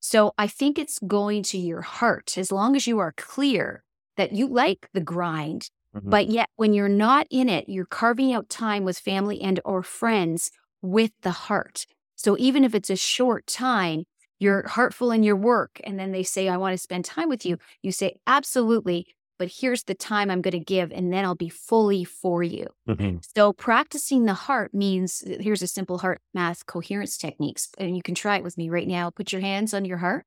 So 0.00 0.34
I 0.36 0.48
think 0.48 0.78
it's 0.78 0.98
going 0.98 1.44
to 1.44 1.58
your 1.58 1.80
heart 1.80 2.36
as 2.36 2.52
long 2.52 2.76
as 2.76 2.86
you 2.86 2.98
are 2.98 3.14
clear 3.16 3.84
that 4.16 4.32
you 4.32 4.46
like 4.46 4.88
the 4.92 5.00
grind, 5.00 5.70
mm-hmm. 5.96 6.10
but 6.10 6.28
yet 6.28 6.50
when 6.56 6.74
you're 6.74 6.88
not 6.88 7.26
in 7.30 7.48
it, 7.48 7.68
you're 7.68 7.86
carving 7.86 8.32
out 8.32 8.48
time 8.48 8.84
with 8.84 8.98
family 8.98 9.40
and 9.40 9.60
or 9.64 9.82
friends 9.82 10.50
with 10.82 11.12
the 11.22 11.30
heart. 11.30 11.86
So 12.16 12.36
even 12.38 12.64
if 12.64 12.74
it's 12.74 12.90
a 12.90 12.96
short 12.96 13.46
time, 13.46 14.04
you're 14.38 14.68
heartful 14.68 15.10
in 15.10 15.22
your 15.22 15.36
work 15.36 15.80
and 15.84 15.98
then 15.98 16.12
they 16.12 16.22
say 16.22 16.48
I 16.48 16.56
want 16.56 16.74
to 16.74 16.78
spend 16.78 17.04
time 17.04 17.28
with 17.28 17.46
you, 17.46 17.58
you 17.80 17.92
say 17.92 18.16
absolutely, 18.26 19.06
but 19.38 19.50
here's 19.60 19.84
the 19.84 19.94
time 19.94 20.30
I'm 20.30 20.42
going 20.42 20.52
to 20.52 20.60
give, 20.60 20.92
and 20.92 21.12
then 21.12 21.24
I'll 21.24 21.34
be 21.34 21.48
fully 21.48 22.04
for 22.04 22.42
you. 22.42 22.68
Mm-hmm. 22.88 23.18
So, 23.36 23.52
practicing 23.52 24.24
the 24.24 24.34
heart 24.34 24.72
means 24.72 25.22
here's 25.40 25.62
a 25.62 25.66
simple 25.66 25.98
heart 25.98 26.20
math 26.32 26.66
coherence 26.66 27.18
techniques, 27.18 27.68
and 27.78 27.96
you 27.96 28.02
can 28.02 28.14
try 28.14 28.36
it 28.36 28.44
with 28.44 28.56
me 28.56 28.70
right 28.70 28.86
now. 28.86 29.10
Put 29.10 29.32
your 29.32 29.40
hands 29.40 29.74
on 29.74 29.84
your 29.84 29.98
heart, 29.98 30.24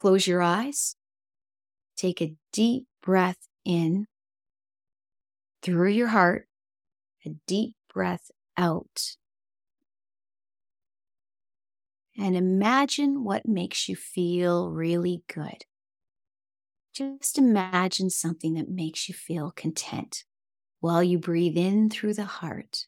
close 0.00 0.26
your 0.26 0.42
eyes, 0.42 0.96
take 1.96 2.20
a 2.20 2.34
deep 2.52 2.86
breath 3.02 3.48
in 3.64 4.06
through 5.62 5.90
your 5.90 6.08
heart, 6.08 6.46
a 7.24 7.30
deep 7.46 7.74
breath 7.92 8.30
out. 8.56 9.16
And 12.18 12.36
imagine 12.36 13.24
what 13.24 13.46
makes 13.46 13.88
you 13.88 13.96
feel 13.96 14.70
really 14.70 15.22
good. 15.32 15.64
Just 16.92 17.38
imagine 17.38 18.10
something 18.10 18.54
that 18.54 18.68
makes 18.68 19.08
you 19.08 19.14
feel 19.14 19.50
content 19.50 20.24
while 20.80 21.02
you 21.02 21.18
breathe 21.18 21.56
in 21.56 21.90
through 21.90 22.14
the 22.14 22.24
heart 22.24 22.86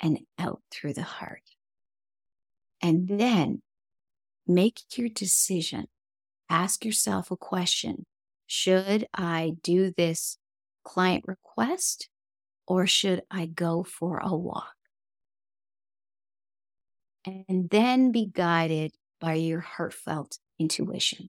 and 0.00 0.20
out 0.38 0.62
through 0.70 0.94
the 0.94 1.02
heart. 1.02 1.42
And 2.80 3.08
then 3.08 3.62
make 4.46 4.82
your 4.96 5.08
decision. 5.08 5.88
Ask 6.50 6.84
yourself 6.84 7.30
a 7.30 7.36
question 7.36 8.06
Should 8.46 9.08
I 9.14 9.56
do 9.62 9.90
this 9.92 10.38
client 10.84 11.24
request 11.26 12.08
or 12.66 12.86
should 12.86 13.22
I 13.30 13.46
go 13.46 13.84
for 13.84 14.18
a 14.18 14.36
walk? 14.36 14.74
And 17.26 17.68
then 17.70 18.10
be 18.10 18.24
guided 18.26 18.96
by 19.20 19.34
your 19.34 19.60
heartfelt 19.60 20.38
intuition. 20.58 21.28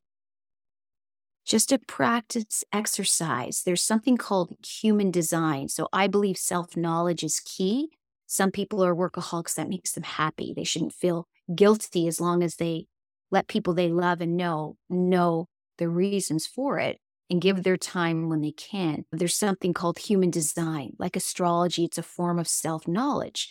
Just 1.48 1.72
a 1.72 1.80
practice 1.80 2.66
exercise. 2.74 3.63
There's 3.63 3.82
something 3.82 4.18
called 4.18 4.54
human 4.66 5.12
design. 5.12 5.70
So 5.70 5.88
I 5.94 6.08
believe 6.08 6.38
self 6.38 6.75
knowledge 6.75 7.24
is 7.24 7.39
key. 7.39 7.89
Some 8.25 8.51
people 8.51 8.84
are 8.84 8.94
workaholics 8.94 9.56
that 9.56 9.70
makes 9.70 9.94
them 9.94 10.04
happy. 10.04 10.54
They 10.54 10.66
shouldn't 10.66 10.94
feel 10.94 11.25
guilty 11.56 12.06
as 12.10 12.20
long 12.20 12.44
as 12.44 12.58
they 12.58 12.88
let 13.32 13.48
people 13.48 13.74
they 13.74 13.88
love 13.88 14.20
and 14.20 14.36
know 14.36 14.75
know 14.89 15.48
the 15.77 15.88
reasons 15.88 16.46
for 16.46 16.80
it 16.80 17.00
and 17.30 17.42
give 17.42 17.63
their 17.63 17.77
time 17.77 18.27
when 18.27 18.42
they 18.42 18.51
can. 18.51 19.06
There's 19.13 19.36
something 19.36 19.74
called 19.74 20.00
human 20.00 20.32
design, 20.32 20.98
like 21.00 21.16
astrology, 21.16 21.86
it's 21.86 21.98
a 21.98 22.04
form 22.04 22.39
of 22.39 22.48
self 22.50 22.89
knowledge. 22.89 23.50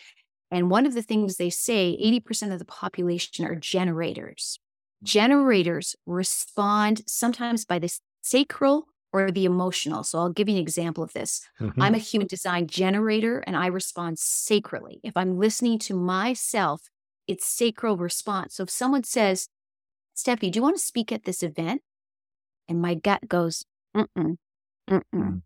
And 0.51 0.71
one 0.71 0.85
of 0.85 0.93
the 0.93 1.03
things 1.03 1.37
they 1.37 1.51
say 1.51 1.97
80% 2.03 2.53
of 2.53 2.59
the 2.59 2.67
population 2.67 3.47
are 3.47 3.55
generators. 3.55 4.61
Generators 5.03 5.95
respond 6.07 7.03
sometimes 7.07 7.65
by 7.65 7.79
the 7.79 7.93
sacral 8.23 8.87
or 9.13 9.31
the 9.31 9.45
emotional. 9.45 10.03
So 10.03 10.19
I'll 10.19 10.33
give 10.33 10.49
you 10.49 10.57
an 10.57 10.61
example 10.61 11.05
of 11.05 11.13
this. 11.13 11.47
Mm-hmm. 11.61 11.81
I'm 11.81 11.95
a 11.95 11.99
human 11.99 12.27
design 12.27 12.67
generator 12.67 13.39
and 13.47 13.57
I 13.57 13.67
respond 13.67 14.17
sacrally. 14.17 15.01
If 15.03 15.17
I'm 15.17 15.39
listening 15.39 15.79
to 15.81 15.95
myself, 15.95 16.89
it's 17.27 17.47
sacral 17.47 17.97
response. 17.97 18.57
So 18.57 18.65
if 18.65 18.71
someone 18.71 19.05
says, 19.05 19.49
Steffi, 20.17 20.51
do 20.51 20.59
you 20.59 20.63
want 20.63 20.77
to 20.77 20.83
speak 20.83 21.13
at 21.13 21.25
this 21.25 21.43
event? 21.43 21.83
And 22.69 22.81
my 22.81 22.95
gut 22.95 23.29
goes, 23.29 23.65
mm-mm, 23.97 24.37
mm-mm. 24.91 25.03
Mm. 25.15 25.43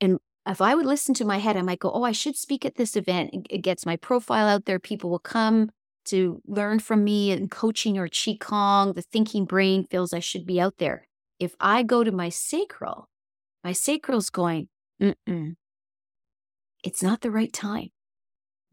And 0.00 0.18
if 0.46 0.60
I 0.60 0.74
would 0.74 0.86
listen 0.86 1.14
to 1.14 1.24
my 1.24 1.38
head, 1.38 1.56
I 1.56 1.62
might 1.62 1.80
go, 1.80 1.90
oh, 1.90 2.02
I 2.02 2.12
should 2.12 2.36
speak 2.36 2.64
at 2.64 2.76
this 2.76 2.96
event. 2.96 3.46
It 3.50 3.58
gets 3.58 3.86
my 3.86 3.96
profile 3.96 4.46
out 4.46 4.64
there. 4.64 4.78
People 4.78 5.10
will 5.10 5.18
come 5.18 5.70
to 6.06 6.40
learn 6.46 6.78
from 6.78 7.04
me 7.04 7.30
and 7.30 7.50
coaching 7.50 7.98
or 7.98 8.08
Qigong. 8.08 8.94
The 8.94 9.02
thinking 9.02 9.44
brain 9.44 9.84
feels 9.84 10.12
I 10.12 10.20
should 10.20 10.46
be 10.46 10.60
out 10.60 10.78
there. 10.78 11.08
If 11.38 11.54
I 11.60 11.82
go 11.82 12.04
to 12.04 12.12
my 12.12 12.28
sacral, 12.28 13.08
my 13.62 13.72
sacral's 13.72 14.30
going, 14.30 14.68
mm-mm. 15.00 15.54
It's 16.84 17.02
not 17.02 17.22
the 17.22 17.30
right 17.30 17.52
time. 17.52 17.88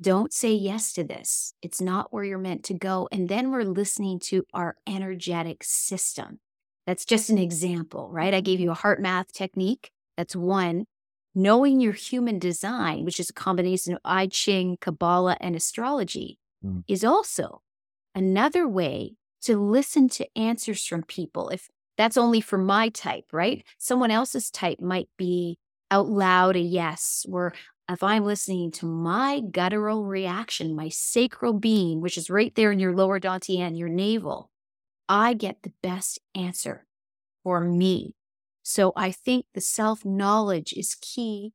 Don't 0.02 0.34
say 0.34 0.52
yes 0.52 0.92
to 0.94 1.04
this. 1.04 1.54
It's 1.62 1.80
not 1.80 2.12
where 2.12 2.24
you're 2.24 2.38
meant 2.38 2.64
to 2.66 2.74
go. 2.74 3.08
And 3.12 3.30
then 3.30 3.52
we're 3.52 3.64
listening 3.64 4.20
to 4.26 4.44
our 4.54 4.76
energetic 4.86 5.64
system. 5.64 6.40
That's 6.86 7.06
just 7.06 7.30
an 7.30 7.38
example, 7.38 8.10
right? 8.12 8.34
I 8.34 8.42
gave 8.42 8.60
you 8.60 8.72
a 8.72 8.76
HeartMath 8.76 9.32
technique. 9.32 9.92
That's 10.18 10.36
one. 10.36 10.86
Knowing 11.34 11.80
your 11.80 11.94
human 11.94 12.40
design, 12.40 13.06
which 13.06 13.20
is 13.20 13.30
a 13.30 13.34
combination 13.34 13.94
of 13.94 14.00
I 14.04 14.28
Ching, 14.28 14.78
Kabbalah, 14.82 15.38
and 15.40 15.56
astrology, 15.56 16.38
mm. 16.64 16.84
is 16.88 17.04
also 17.04 17.62
another 18.16 18.68
way 18.68 19.16
to 19.44 19.58
listen 19.58 20.10
to 20.10 20.38
answers 20.38 20.86
from 20.86 21.04
people. 21.04 21.50
If 21.50 21.70
that's 21.98 22.18
only 22.18 22.42
for 22.42 22.58
my 22.58 22.90
type, 22.90 23.26
right? 23.32 23.64
Someone 23.78 24.12
else's 24.12 24.50
type 24.50 24.80
might 24.80 25.10
be 25.18 25.60
out 25.90 26.08
loud 26.08 26.56
a 26.56 26.60
yes, 26.60 27.26
or 27.30 27.54
if 27.90 28.02
I'm 28.02 28.24
listening 28.24 28.72
to 28.72 28.86
my 28.86 29.42
guttural 29.42 30.06
reaction, 30.06 30.76
my 30.76 30.90
sacral 30.90 31.54
being, 31.54 32.00
which 32.00 32.18
is 32.18 32.30
right 32.30 32.54
there 32.56 32.72
in 32.72 32.80
your 32.80 32.96
lower 32.96 33.20
dantian, 33.20 33.78
your 33.78 33.90
navel, 33.90 34.50
I 35.10 35.34
get 35.34 35.64
the 35.64 35.74
best 35.84 36.20
answer 36.34 36.86
for 37.44 37.60
me. 37.60 38.16
So 38.64 38.94
I 38.96 39.12
think 39.12 39.46
the 39.54 39.62
self 39.62 40.06
knowledge 40.06 40.74
is 40.74 40.96
key, 41.02 41.54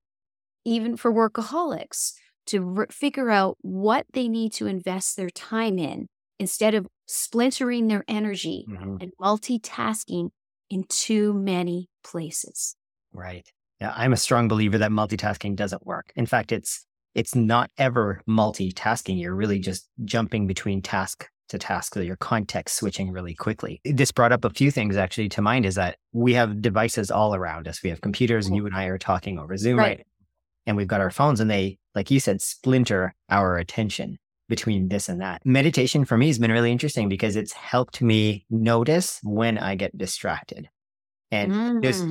even 0.64 0.96
for 0.96 1.12
workaholics, 1.12 2.12
to 2.46 2.60
re- 2.60 2.86
figure 2.90 3.30
out 3.30 3.56
what 3.60 4.06
they 4.12 4.28
need 4.28 4.52
to 4.54 4.66
invest 4.66 5.16
their 5.16 5.30
time 5.30 5.78
in 5.78 6.06
instead 6.38 6.74
of 6.74 6.86
splintering 7.06 7.88
their 7.88 8.04
energy 8.08 8.66
mm-hmm. 8.68 8.96
and 9.00 9.12
multitasking 9.20 10.30
in 10.70 10.84
too 10.88 11.32
many 11.32 11.88
places. 12.04 12.76
Right. 13.12 13.48
Yeah, 13.80 13.92
I'm 13.94 14.12
a 14.12 14.16
strong 14.16 14.48
believer 14.48 14.78
that 14.78 14.90
multitasking 14.90 15.56
doesn't 15.56 15.86
work. 15.86 16.12
In 16.16 16.26
fact, 16.26 16.52
it's 16.52 16.86
it's 17.14 17.34
not 17.34 17.70
ever 17.78 18.20
multitasking. 18.28 19.20
You're 19.20 19.34
really 19.34 19.58
just 19.58 19.88
jumping 20.04 20.46
between 20.46 20.82
task 20.82 21.28
to 21.48 21.58
task. 21.58 21.94
So 21.94 22.00
you're 22.00 22.16
context 22.16 22.76
switching 22.76 23.10
really 23.10 23.34
quickly. 23.34 23.80
This 23.84 24.12
brought 24.12 24.32
up 24.32 24.44
a 24.44 24.50
few 24.50 24.70
things 24.70 24.96
actually 24.96 25.30
to 25.30 25.42
mind 25.42 25.64
is 25.64 25.76
that 25.76 25.96
we 26.12 26.34
have 26.34 26.60
devices 26.60 27.10
all 27.10 27.34
around 27.34 27.68
us. 27.68 27.82
We 27.82 27.90
have 27.90 28.00
computers 28.00 28.46
and 28.46 28.56
you 28.56 28.66
and 28.66 28.74
I 28.74 28.86
are 28.86 28.98
talking 28.98 29.38
over 29.38 29.56
Zoom 29.56 29.78
right. 29.78 29.98
right 29.98 30.06
and 30.66 30.76
we've 30.76 30.88
got 30.88 31.00
our 31.00 31.10
phones 31.10 31.40
and 31.40 31.50
they, 31.50 31.78
like 31.96 32.10
you 32.10 32.20
said, 32.20 32.40
splinter 32.40 33.14
our 33.30 33.56
attention 33.56 34.18
between 34.48 34.88
this 34.88 35.08
and 35.08 35.20
that. 35.20 35.44
Meditation 35.44 36.04
for 36.04 36.16
me 36.16 36.28
has 36.28 36.38
been 36.38 36.52
really 36.52 36.70
interesting 36.70 37.08
because 37.08 37.34
it's 37.34 37.52
helped 37.52 38.00
me 38.00 38.44
notice 38.50 39.18
when 39.24 39.58
I 39.58 39.74
get 39.74 39.96
distracted. 39.96 40.68
And 41.32 41.50
mm. 41.50 41.82
there's 41.82 42.04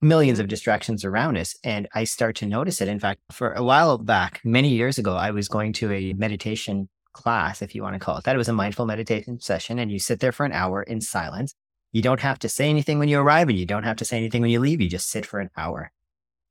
millions 0.00 0.38
of 0.38 0.46
distractions 0.46 1.04
around 1.04 1.36
us. 1.36 1.56
And 1.64 1.88
I 1.94 2.04
start 2.04 2.36
to 2.36 2.46
notice 2.46 2.80
it. 2.80 2.88
In 2.88 3.00
fact, 3.00 3.20
for 3.32 3.52
a 3.54 3.64
while 3.64 3.98
back, 3.98 4.40
many 4.44 4.68
years 4.68 4.98
ago, 4.98 5.14
I 5.14 5.30
was 5.32 5.48
going 5.48 5.72
to 5.74 5.90
a 5.90 6.12
meditation 6.12 6.88
class, 7.12 7.60
if 7.60 7.74
you 7.74 7.82
want 7.82 7.94
to 7.94 7.98
call 7.98 8.18
it 8.18 8.24
that. 8.24 8.34
It 8.34 8.38
was 8.38 8.48
a 8.48 8.52
mindful 8.52 8.86
meditation 8.86 9.40
session, 9.40 9.78
and 9.78 9.90
you 9.90 9.98
sit 9.98 10.20
there 10.20 10.32
for 10.32 10.46
an 10.46 10.52
hour 10.52 10.82
in 10.82 11.00
silence. 11.00 11.54
You 11.92 12.02
don't 12.02 12.20
have 12.20 12.38
to 12.40 12.48
say 12.48 12.70
anything 12.70 13.00
when 13.00 13.08
you 13.08 13.18
arrive, 13.18 13.48
and 13.48 13.58
you 13.58 13.66
don't 13.66 13.82
have 13.82 13.96
to 13.96 14.04
say 14.04 14.16
anything 14.16 14.42
when 14.42 14.50
you 14.50 14.60
leave. 14.60 14.80
You 14.80 14.88
just 14.88 15.10
sit 15.10 15.26
for 15.26 15.40
an 15.40 15.50
hour. 15.56 15.90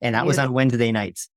And 0.01 0.15
that 0.15 0.25
was 0.25 0.37
on 0.37 0.53
Wednesday 0.53 0.91
nights. 0.91 1.29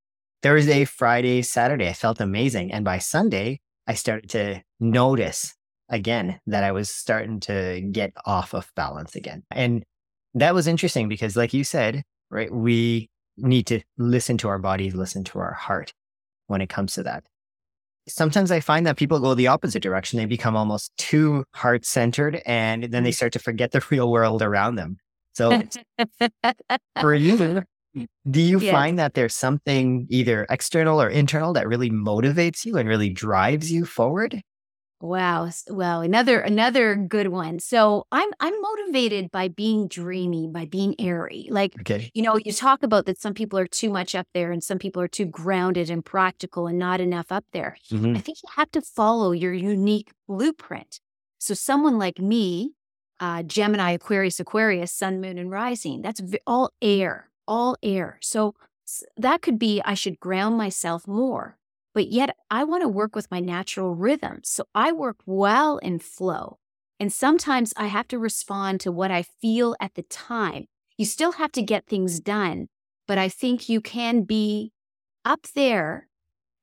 Thursday, 0.43 0.85
Friday, 0.85 1.43
Saturday, 1.43 1.89
I 1.89 1.93
felt 1.93 2.21
amazing. 2.21 2.73
And 2.73 2.85
by 2.85 2.99
Sunday, 2.99 3.61
I 3.87 3.95
started 3.95 4.31
to 4.31 4.63
notice 4.81 5.55
again 5.89 6.41
that 6.47 6.65
I 6.65 6.73
was 6.73 6.89
starting 6.89 7.41
to 7.41 7.81
get 7.93 8.13
off 8.27 8.55
of 8.55 8.71
balance 8.75 9.15
again. 9.15 9.43
And 9.51 9.85
that 10.35 10.55
was 10.55 10.67
interesting 10.67 11.09
because, 11.09 11.37
like 11.37 11.53
you 11.53 11.65
said, 11.65 12.03
right, 12.31 12.53
we 12.53 13.11
need 13.37 13.67
to 13.69 13.81
listen 13.99 14.39
to 14.39 14.49
our 14.49 14.59
bodies, 14.59 14.95
listen 14.95 15.25
to 15.25 15.39
our 15.39 15.53
heart 15.53 15.93
when 16.47 16.61
it 16.61 16.69
comes 16.69 16.95
to 16.95 17.03
that 17.05 17.25
sometimes 18.09 18.51
I 18.51 18.61
find 18.61 18.87
that 18.87 18.97
people 18.97 19.21
go 19.21 19.35
the 19.35 19.47
opposite 19.49 19.83
direction. 19.83 20.19
They 20.19 20.27
become 20.27 20.57
almost 20.57 20.97
too 20.97 21.45
heart 21.55 21.85
centered 21.85 22.43
and 22.47 22.85
then 22.85 23.05
they 23.05 23.11
mm. 23.11 23.15
start 23.15 23.33
to 23.35 23.39
forget 23.39 23.73
the 23.73 23.85
real 23.91 24.11
world 24.11 24.43
around 24.43 24.77
them. 24.77 24.97
So 25.35 25.63
for 27.01 27.15
you, 27.15 27.63
do 28.31 28.41
you 28.41 28.61
find 28.61 28.99
that 28.99 29.15
there's 29.15 29.35
something 29.35 30.07
either 30.09 30.47
external 30.49 31.01
or 31.01 31.09
internal 31.09 31.53
that 31.55 31.69
really 31.69 31.91
motivates 31.91 32.65
you 32.65 32.77
and 32.77 32.89
really 32.89 33.11
drives 33.11 33.71
you 33.71 33.85
forward? 33.85 34.43
Wow. 35.03 35.51
Well, 35.69 36.01
another 36.01 36.39
another 36.39 36.95
good 36.95 37.29
one. 37.29 37.59
So 37.59 38.07
I'm 38.13 38.31
I'm 38.39 38.55
motivated 38.63 39.33
by 39.33 39.49
being 39.49 39.89
dreamy, 39.89 40.47
by 40.47 40.65
being 40.65 40.95
airy. 41.01 41.49
Like 41.51 41.75
okay. 41.81 42.13
you 42.15 42.23
know, 42.23 42.37
you 42.37 42.53
talk 42.53 42.85
about 42.85 43.07
that 43.07 43.21
some 43.21 43.35
people 43.35 43.59
are 43.59 43.67
too 43.67 43.91
much 43.91 44.15
up 44.15 44.29
there 44.33 44.53
and 44.53 44.63
some 44.63 44.79
people 44.79 45.03
are 45.03 45.09
too 45.09 45.25
grounded 45.25 45.91
and 45.91 46.05
practical 46.05 46.69
and 46.69 46.79
not 46.79 47.01
enough 47.01 47.33
up 47.33 47.45
there. 47.53 47.77
Mm-hmm. 47.91 48.17
I 48.17 48.21
think 48.21 48.39
you 48.45 48.49
have 48.55 48.71
to 48.71 48.81
follow 48.81 49.33
your 49.33 49.53
unique 49.53 50.13
blueprint. 50.29 51.01
So 51.39 51.53
someone 51.53 51.99
like 51.99 52.21
me, 52.21 52.75
uh, 53.19 53.43
Gemini, 53.43 53.91
Aquarius, 53.91 54.39
Aquarius, 54.39 54.93
Sun, 54.93 55.21
Moon, 55.21 55.37
and 55.37 55.51
Rising, 55.51 56.01
that's 56.01 56.23
all 56.47 56.71
air, 56.81 57.29
all 57.47 57.77
air. 57.83 58.19
So 58.21 58.55
that 59.17 59.43
could 59.43 59.59
be 59.59 59.81
I 59.85 59.95
should 59.95 60.21
ground 60.21 60.57
myself 60.57 61.07
more 61.07 61.59
but 61.95 62.09
yet 62.09 62.37
I 62.51 62.65
want 62.65 62.83
to 62.83 62.89
work 62.89 63.15
with 63.15 63.31
my 63.31 63.41
natural 63.41 63.95
rhythm. 63.95 64.41
So 64.45 64.65
I 64.75 64.93
work 64.93 65.19
well 65.27 65.79
in 65.79 65.99
flow. 65.99 66.59
And 66.99 67.13
sometimes 67.13 67.75
I 67.77 67.87
have 67.87 68.09
to 68.09 68.19
respond 68.19 68.81
to 68.81 68.93
what 68.93 69.11
I 69.11 69.23
feel 69.23 69.75
at 69.81 69.95
the 69.95 70.03
time. 70.03 70.67
You 70.97 71.05
still 71.05 71.33
have 71.33 71.53
to 71.53 71.63
get 71.63 71.87
things 71.87 72.21
done, 72.21 72.69
but 73.09 73.19
I 73.19 73.29
think 73.29 73.69
you 73.69 73.81
can 73.81 74.23
be 74.23 74.73
up 75.25 75.47
there 75.55 76.09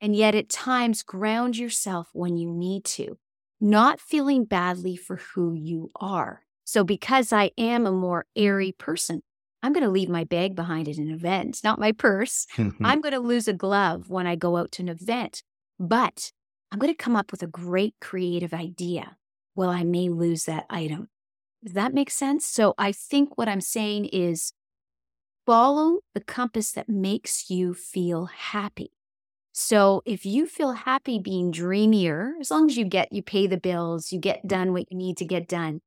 and 0.01 0.15
yet 0.15 0.35
at 0.35 0.49
times 0.49 1.03
ground 1.03 1.57
yourself 1.57 2.07
when 2.13 2.37
you 2.37 2.49
need 2.49 2.85
to, 2.85 3.17
not 3.59 3.99
feeling 3.99 4.45
badly 4.45 4.95
for 4.95 5.17
who 5.17 5.53
you 5.53 5.89
are. 5.99 6.43
So, 6.63 6.83
because 6.83 7.33
I 7.33 7.51
am 7.57 7.85
a 7.85 7.91
more 7.91 8.25
airy 8.35 8.71
person, 8.71 9.23
I'm 9.61 9.73
going 9.73 9.83
to 9.83 9.89
leave 9.89 10.09
my 10.09 10.23
bag 10.23 10.55
behind 10.55 10.87
at 10.87 10.97
an 10.97 11.11
event, 11.11 11.61
not 11.63 11.79
my 11.79 11.91
purse. 11.91 12.45
Mm-hmm. 12.55 12.85
I'm 12.85 13.01
going 13.01 13.13
to 13.13 13.19
lose 13.19 13.47
a 13.47 13.53
glove 13.53 14.09
when 14.09 14.25
I 14.25 14.35
go 14.35 14.57
out 14.57 14.71
to 14.73 14.83
an 14.83 14.89
event, 14.89 15.43
but 15.79 16.31
I'm 16.71 16.79
going 16.79 16.93
to 16.93 16.97
come 16.97 17.15
up 17.15 17.31
with 17.31 17.43
a 17.43 17.47
great 17.47 17.95
creative 17.99 18.53
idea. 18.53 19.17
Well, 19.55 19.69
I 19.69 19.83
may 19.83 20.09
lose 20.09 20.45
that 20.45 20.65
item. 20.69 21.09
Does 21.63 21.73
that 21.73 21.93
make 21.93 22.09
sense? 22.09 22.45
So 22.45 22.73
I 22.77 22.91
think 22.91 23.37
what 23.37 23.49
I'm 23.49 23.61
saying 23.61 24.05
is 24.05 24.53
follow 25.45 25.99
the 26.13 26.21
compass 26.21 26.71
that 26.71 26.87
makes 26.87 27.49
you 27.49 27.73
feel 27.73 28.25
happy. 28.25 28.93
So 29.51 30.01
if 30.05 30.25
you 30.25 30.45
feel 30.45 30.71
happy 30.71 31.19
being 31.19 31.51
dreamier, 31.51 32.35
as 32.39 32.49
long 32.49 32.69
as 32.69 32.77
you 32.77 32.85
get, 32.85 33.11
you 33.11 33.21
pay 33.21 33.45
the 33.45 33.57
bills, 33.57 34.13
you 34.13 34.19
get 34.19 34.37
mm-hmm. 34.37 34.47
done 34.47 34.73
what 34.73 34.89
you 34.89 34.97
need 34.97 35.17
to 35.17 35.25
get 35.25 35.49
done, 35.49 35.81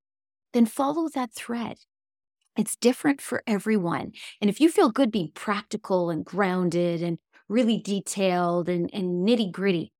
then 0.53 0.67
follow 0.67 1.09
that 1.09 1.33
thread 1.33 1.79
It's 2.57 2.77
different 2.77 3.21
for 3.21 3.43
everyone. 3.47 4.13
And 4.41 4.51
if 4.51 4.61
you 4.61 4.69
feel 4.69 4.91
good 4.91 5.11
being 5.11 5.31
practical 5.35 6.11
and 6.11 6.25
grounded 6.25 7.03
and 7.03 7.19
really 7.49 7.79
detailed 7.79 8.69
and, 8.69 8.91
and 8.93 9.27
nitty 9.27 9.51
gritty, 9.51 9.93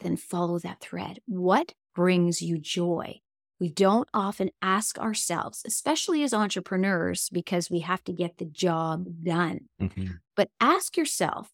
then 0.00 0.16
follow 0.16 0.58
that 0.58 0.80
thread. 0.80 1.20
What 1.26 1.74
brings 1.94 2.42
you 2.42 2.58
joy? 2.58 3.20
We 3.60 3.68
don't 3.68 4.08
often 4.12 4.50
ask 4.60 4.98
ourselves, 4.98 5.62
especially 5.64 6.24
as 6.24 6.34
entrepreneurs, 6.34 7.28
because 7.32 7.70
we 7.70 7.80
have 7.80 8.02
to 8.04 8.12
get 8.12 8.38
the 8.38 8.44
job 8.44 9.06
done. 9.22 9.68
Mm-hmm. 9.80 10.14
But 10.34 10.50
ask 10.60 10.96
yourself, 10.96 11.50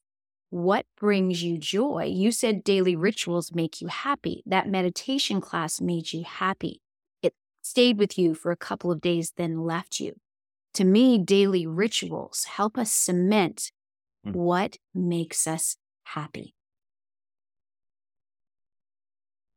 what 0.49 0.87
brings 0.99 1.43
you 1.43 1.59
joy? 1.59 2.11
You 2.11 2.33
said 2.33 2.65
daily 2.65 2.97
rituals 2.97 3.53
make 3.53 3.83
you 3.83 3.89
happy. 3.89 4.43
That 4.47 4.71
meditation 4.71 5.43
class 5.43 5.83
made 5.83 6.15
you 6.15 6.25
happy. 6.25 6.81
It 7.23 7.35
stayed 7.61 7.99
with 7.99 8.17
you 8.17 8.35
for 8.35 8.51
a 8.51 8.57
couple 8.57 8.91
of 8.91 9.03
days, 9.03 9.35
then 9.37 9.61
left 9.61 10.01
you. 10.01 10.15
To 10.75 10.85
me, 10.85 11.19
daily 11.19 11.67
rituals 11.67 12.45
help 12.45 12.79
us 12.79 12.93
cement 12.93 13.73
mm. 14.27 14.33
what 14.33 14.77
makes 14.95 15.47
us 15.47 15.77
happy. 16.05 16.55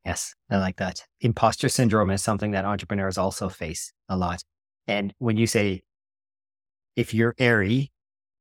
Yes, 0.04 0.34
I 0.50 0.56
like 0.56 0.76
that. 0.78 1.04
Imposter 1.20 1.68
syndrome 1.68 2.10
is 2.10 2.22
something 2.22 2.50
that 2.52 2.64
entrepreneurs 2.64 3.18
also 3.18 3.48
face 3.48 3.92
a 4.08 4.16
lot. 4.16 4.42
And 4.88 5.14
when 5.18 5.36
you 5.36 5.46
say, 5.46 5.82
if 6.96 7.14
you're 7.14 7.34
airy, 7.38 7.92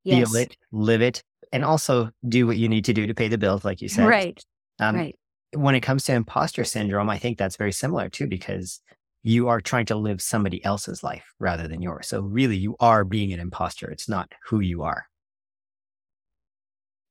yes. 0.03 0.31
feel 0.31 0.41
it, 0.41 0.57
live 0.71 1.01
it, 1.03 1.23
and 1.53 1.63
also 1.63 2.09
do 2.27 2.47
what 2.47 2.57
you 2.57 2.67
need 2.67 2.85
to 2.85 2.93
do 2.93 3.05
to 3.05 3.13
pay 3.13 3.27
the 3.27 3.37
bills, 3.37 3.63
like 3.63 3.81
you 3.81 3.89
said. 3.89 4.07
Right. 4.07 4.43
Um, 4.79 4.95
right. 4.95 5.15
When 5.53 5.75
it 5.75 5.81
comes 5.81 6.05
to 6.05 6.13
imposter 6.13 6.63
syndrome, 6.63 7.09
I 7.09 7.19
think 7.19 7.37
that's 7.37 7.57
very 7.57 7.73
similar 7.73 8.09
too, 8.09 8.25
because 8.25 8.81
you 9.23 9.47
are 9.47 9.61
trying 9.61 9.85
to 9.85 9.95
live 9.95 10.21
somebody 10.21 10.63
else's 10.65 11.03
life 11.03 11.33
rather 11.39 11.67
than 11.67 11.81
yours. 11.81 12.07
So 12.07 12.21
really, 12.21 12.57
you 12.57 12.75
are 12.79 13.03
being 13.03 13.31
an 13.33 13.39
imposter. 13.39 13.89
It's 13.89 14.09
not 14.09 14.31
who 14.45 14.59
you 14.59 14.83
are. 14.83 15.05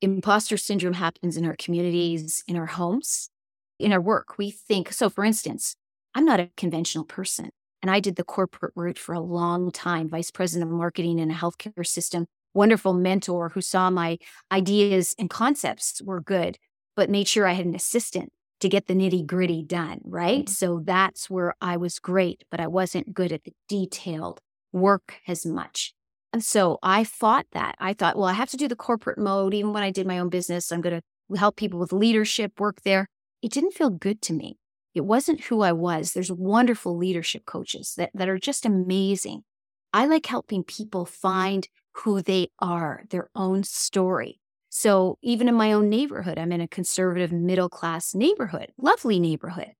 Imposter 0.00 0.57
syndrome 0.57 0.95
happens 0.95 1.37
in 1.37 1.45
our 1.45 1.57
communities, 1.57 2.43
in 2.49 2.57
our 2.57 2.67
homes, 2.67 3.29
in 3.79 3.93
our 3.93 4.00
work. 4.00 4.38
We 4.38 4.50
think, 4.50 4.93
so 4.93 5.11
for 5.11 5.25
instance, 5.25 5.76
I'm 6.14 6.25
not 6.25 6.40
a 6.40 6.50
conventional 6.57 7.05
person. 7.05 7.50
And 7.83 7.90
I 7.90 8.00
did 8.00 8.17
the 8.17 8.25
corporate 8.25 8.73
route 8.75 8.99
for 8.99 9.14
a 9.14 9.21
long 9.21 9.71
time, 9.71 10.09
vice 10.09 10.31
president 10.31 10.71
of 10.71 10.76
marketing 10.76 11.19
in 11.19 11.31
a 11.31 11.35
healthcare 11.35 11.87
system. 11.87 12.26
Wonderful 12.52 12.95
mentor 12.95 13.50
who 13.50 13.61
saw 13.61 13.90
my 13.90 14.19
ideas 14.50 15.14
and 15.19 15.31
concepts 15.31 16.02
were 16.02 16.21
good, 16.21 16.59
but 16.97 17.09
made 17.09 17.29
sure 17.29 17.47
I 17.47 17.52
had 17.52 17.67
an 17.67 17.75
assistant 17.75 18.33
to 18.61 18.69
get 18.69 18.87
the 18.87 18.95
nitty 18.95 19.26
gritty 19.26 19.62
done, 19.62 20.00
right? 20.05 20.45
Mm-hmm. 20.45 20.52
So 20.52 20.81
that's 20.85 21.29
where 21.29 21.55
I 21.61 21.76
was 21.76 21.99
great, 21.99 22.45
but 22.50 22.61
I 22.61 22.67
wasn't 22.67 23.14
good 23.14 23.33
at 23.33 23.45
the 23.45 23.52
detailed 23.69 24.40
work 24.73 25.14
as 25.26 25.45
much. 25.45 25.95
And 26.33 26.45
so 26.45 26.79
I 26.83 27.05
fought 27.05 27.47
that. 27.52 27.75
I 27.79 27.93
thought, 27.93 28.17
well, 28.17 28.29
I 28.29 28.35
have 28.35 28.50
to 28.50 28.57
do 28.57 28.69
the 28.69 28.76
corporate 28.76 29.19
mode. 29.19 29.55
Even 29.55 29.73
when 29.73 29.83
I 29.83 29.90
did 29.90 30.07
my 30.07 30.19
own 30.19 30.29
business, 30.29 30.71
I'm 30.71 30.81
going 30.81 31.00
to 31.00 31.37
help 31.37 31.57
people 31.57 31.81
with 31.81 31.93
leadership 31.93 32.61
work 32.61 32.83
there. 32.83 33.09
It 33.43 33.50
didn't 33.50 33.75
feel 33.75 33.90
good 33.90 34.23
to 34.23 34.33
me. 34.33 34.59
It 34.95 35.02
wasn't 35.02 35.43
who 35.43 35.62
I 35.62 35.73
was. 35.73 36.12
There's 36.12 36.31
wonderful 36.31 36.97
leadership 36.97 37.47
coaches 37.47 37.95
that, 37.97 38.11
that 38.14 38.29
are 38.29 38.38
just 38.38 38.64
amazing. 38.67 39.43
I 39.93 40.07
like 40.07 40.26
helping 40.26 40.62
people 40.62 41.05
find 41.05 41.69
who 41.95 42.23
they 42.23 42.49
are, 42.61 43.05
their 43.11 43.29
own 43.35 43.64
story. 43.64 44.40
So 44.71 45.19
even 45.21 45.49
in 45.49 45.55
my 45.55 45.73
own 45.73 45.89
neighborhood, 45.89 46.39
I'm 46.39 46.53
in 46.53 46.61
a 46.61 46.69
conservative 46.69 47.33
middle 47.33 47.69
class 47.69 48.15
neighborhood, 48.15 48.73
lovely 48.79 49.19
neighborhood, 49.19 49.73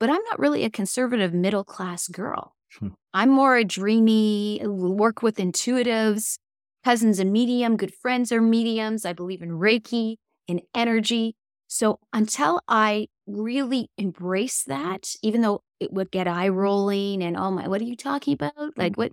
but 0.00 0.08
I'm 0.08 0.22
not 0.24 0.38
really 0.38 0.64
a 0.64 0.70
conservative 0.70 1.34
middle 1.34 1.62
class 1.62 2.08
girl. 2.08 2.56
Hmm. 2.78 2.88
I'm 3.12 3.28
more 3.28 3.56
a 3.56 3.64
dreamy, 3.64 4.60
work 4.64 5.22
with 5.22 5.36
intuitives, 5.36 6.38
cousins 6.84 7.18
and 7.18 7.32
medium, 7.32 7.76
good 7.76 7.94
friends 7.94 8.32
are 8.32 8.40
mediums. 8.40 9.04
I 9.04 9.12
believe 9.12 9.42
in 9.42 9.50
Reiki, 9.50 10.16
in 10.48 10.62
energy. 10.74 11.36
So 11.68 12.00
until 12.12 12.60
I 12.66 13.08
really 13.26 13.90
embrace 13.98 14.64
that, 14.64 15.14
even 15.22 15.42
though 15.42 15.62
it 15.78 15.92
would 15.92 16.10
get 16.10 16.26
eye 16.26 16.48
rolling 16.48 17.22
and 17.22 17.36
oh 17.36 17.50
my, 17.50 17.68
what 17.68 17.80
are 17.80 17.84
you 17.84 17.96
talking 17.96 18.34
about? 18.34 18.76
Like 18.76 18.96
what? 18.96 19.12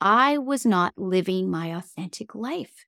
I 0.00 0.38
was 0.38 0.64
not 0.64 0.94
living 0.96 1.50
my 1.50 1.76
authentic 1.76 2.34
life. 2.34 2.86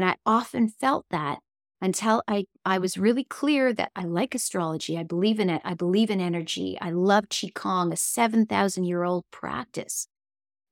And 0.00 0.08
I 0.08 0.16
often 0.24 0.66
felt 0.66 1.04
that 1.10 1.40
until 1.82 2.22
I, 2.26 2.46
I 2.64 2.78
was 2.78 2.96
really 2.96 3.22
clear 3.22 3.74
that 3.74 3.92
I 3.94 4.04
like 4.04 4.34
astrology. 4.34 4.96
I 4.96 5.02
believe 5.02 5.38
in 5.38 5.50
it. 5.50 5.60
I 5.62 5.74
believe 5.74 6.08
in 6.08 6.22
energy. 6.22 6.78
I 6.80 6.88
love 6.88 7.28
Qigong, 7.28 7.92
a 7.92 7.96
7,000 7.96 8.84
year 8.84 9.04
old 9.04 9.26
practice. 9.30 10.08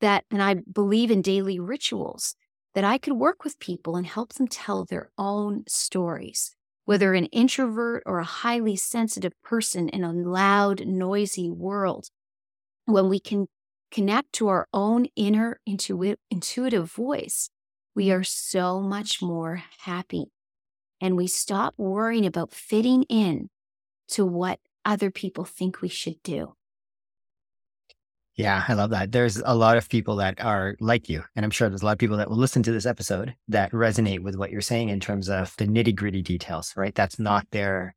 That, 0.01 0.25
and 0.31 0.43
I 0.43 0.55
believe 0.73 1.11
in 1.11 1.21
daily 1.21 1.61
rituals, 1.61 2.37
that 2.75 2.85
I 2.85 2.97
could 2.97 3.13
work 3.19 3.45
with 3.45 3.59
people 3.59 3.97
and 3.97 4.07
help 4.07 4.33
them 4.33 4.49
tell 4.49 4.87
their 4.87 5.11
own 5.19 5.65
stories. 5.69 6.55
Whether 6.87 7.13
an 7.13 7.27
introvert 7.27 8.05
or 8.07 8.21
a 8.21 8.25
highly 8.25 8.77
sensitive 8.77 9.35
person 9.45 9.91
in 9.91 10.05
a 10.05 10.13
loud, 10.15 10.87
noisy 10.87 11.51
world, 11.51 12.09
when 12.87 13.11
we 13.11 13.21
can 13.21 13.49
connect 13.91 14.33
to 14.35 14.49
our 14.49 14.69
own 14.73 15.09
inner 15.17 15.61
intuitive 15.67 16.91
voice, 16.91 17.51
we 17.99 18.13
are 18.13 18.23
so 18.23 18.81
much 18.81 19.21
more 19.21 19.61
happy. 19.81 20.27
And 21.01 21.17
we 21.17 21.27
stop 21.27 21.75
worrying 21.77 22.27
about 22.27 22.53
fitting 22.53 23.03
in 23.09 23.51
to 24.11 24.25
what 24.25 24.61
other 24.85 25.11
people 25.11 25.45
think 25.45 25.83
we 25.83 25.89
should 25.89 26.23
do. 26.23 26.55
Yeah, 28.37 28.63
I 28.69 28.75
love 28.75 28.91
that. 28.91 29.11
There's 29.11 29.43
a 29.45 29.57
lot 29.57 29.77
of 29.77 29.89
people 29.89 30.15
that 30.17 30.41
are 30.41 30.77
like 30.79 31.09
you. 31.09 31.25
And 31.35 31.45
I'm 31.45 31.51
sure 31.51 31.69
there's 31.69 31.83
a 31.83 31.87
lot 31.87 31.95
of 31.95 31.99
people 31.99 32.17
that 32.19 32.31
will 32.31 32.37
listen 32.37 32.63
to 32.63 32.71
this 32.71 32.87
episode 32.87 33.35
that 33.49 33.73
resonate 33.73 34.21
with 34.21 34.37
what 34.37 34.53
you're 34.53 34.61
saying 34.61 34.91
in 34.91 35.01
terms 35.01 35.29
of 35.29 35.57
the 35.57 35.67
nitty 35.67 35.97
gritty 35.97 36.23
details, 36.23 36.73
right? 36.77 36.95
That's 36.95 37.19
not 37.19 37.49
their 37.51 37.97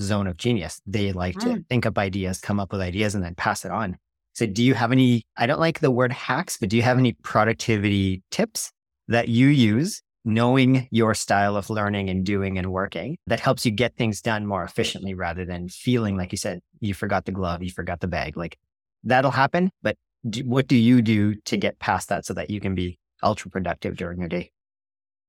zone 0.00 0.26
of 0.26 0.38
genius. 0.38 0.82
They 0.86 1.12
like 1.12 1.36
mm. 1.36 1.54
to 1.54 1.64
think 1.68 1.86
up 1.86 1.98
ideas, 1.98 2.40
come 2.40 2.58
up 2.58 2.72
with 2.72 2.80
ideas, 2.80 3.14
and 3.14 3.22
then 3.22 3.36
pass 3.36 3.64
it 3.64 3.70
on. 3.70 3.96
So, 4.32 4.44
do 4.44 4.64
you 4.64 4.74
have 4.74 4.90
any? 4.90 5.22
I 5.36 5.46
don't 5.46 5.60
like 5.60 5.78
the 5.78 5.92
word 5.92 6.12
hacks, 6.12 6.58
but 6.58 6.68
do 6.68 6.76
you 6.76 6.82
have 6.82 6.98
any 6.98 7.12
productivity 7.12 8.22
tips 8.32 8.72
that 9.08 9.28
you 9.28 9.48
use, 9.48 10.02
knowing 10.24 10.88
your 10.90 11.14
style 11.14 11.56
of 11.56 11.70
learning 11.70 12.10
and 12.10 12.24
doing 12.24 12.58
and 12.58 12.72
working, 12.72 13.16
that 13.26 13.40
helps 13.40 13.64
you 13.64 13.70
get 13.70 13.96
things 13.96 14.20
done 14.20 14.46
more 14.46 14.64
efficiently 14.64 15.14
rather 15.14 15.44
than 15.44 15.68
feeling 15.68 16.16
like 16.16 16.32
you 16.32 16.38
said, 16.38 16.60
you 16.80 16.94
forgot 16.94 17.24
the 17.24 17.32
glove, 17.32 17.62
you 17.62 17.70
forgot 17.70 18.00
the 18.00 18.08
bag. 18.08 18.36
Like 18.36 18.58
that'll 19.04 19.30
happen. 19.30 19.70
But 19.82 19.96
do, 20.28 20.40
what 20.42 20.66
do 20.66 20.76
you 20.76 21.02
do 21.02 21.34
to 21.44 21.56
get 21.56 21.78
past 21.78 22.08
that 22.08 22.26
so 22.26 22.34
that 22.34 22.50
you 22.50 22.60
can 22.60 22.74
be 22.74 22.98
ultra 23.22 23.50
productive 23.50 23.96
during 23.96 24.18
your 24.18 24.28
day? 24.28 24.50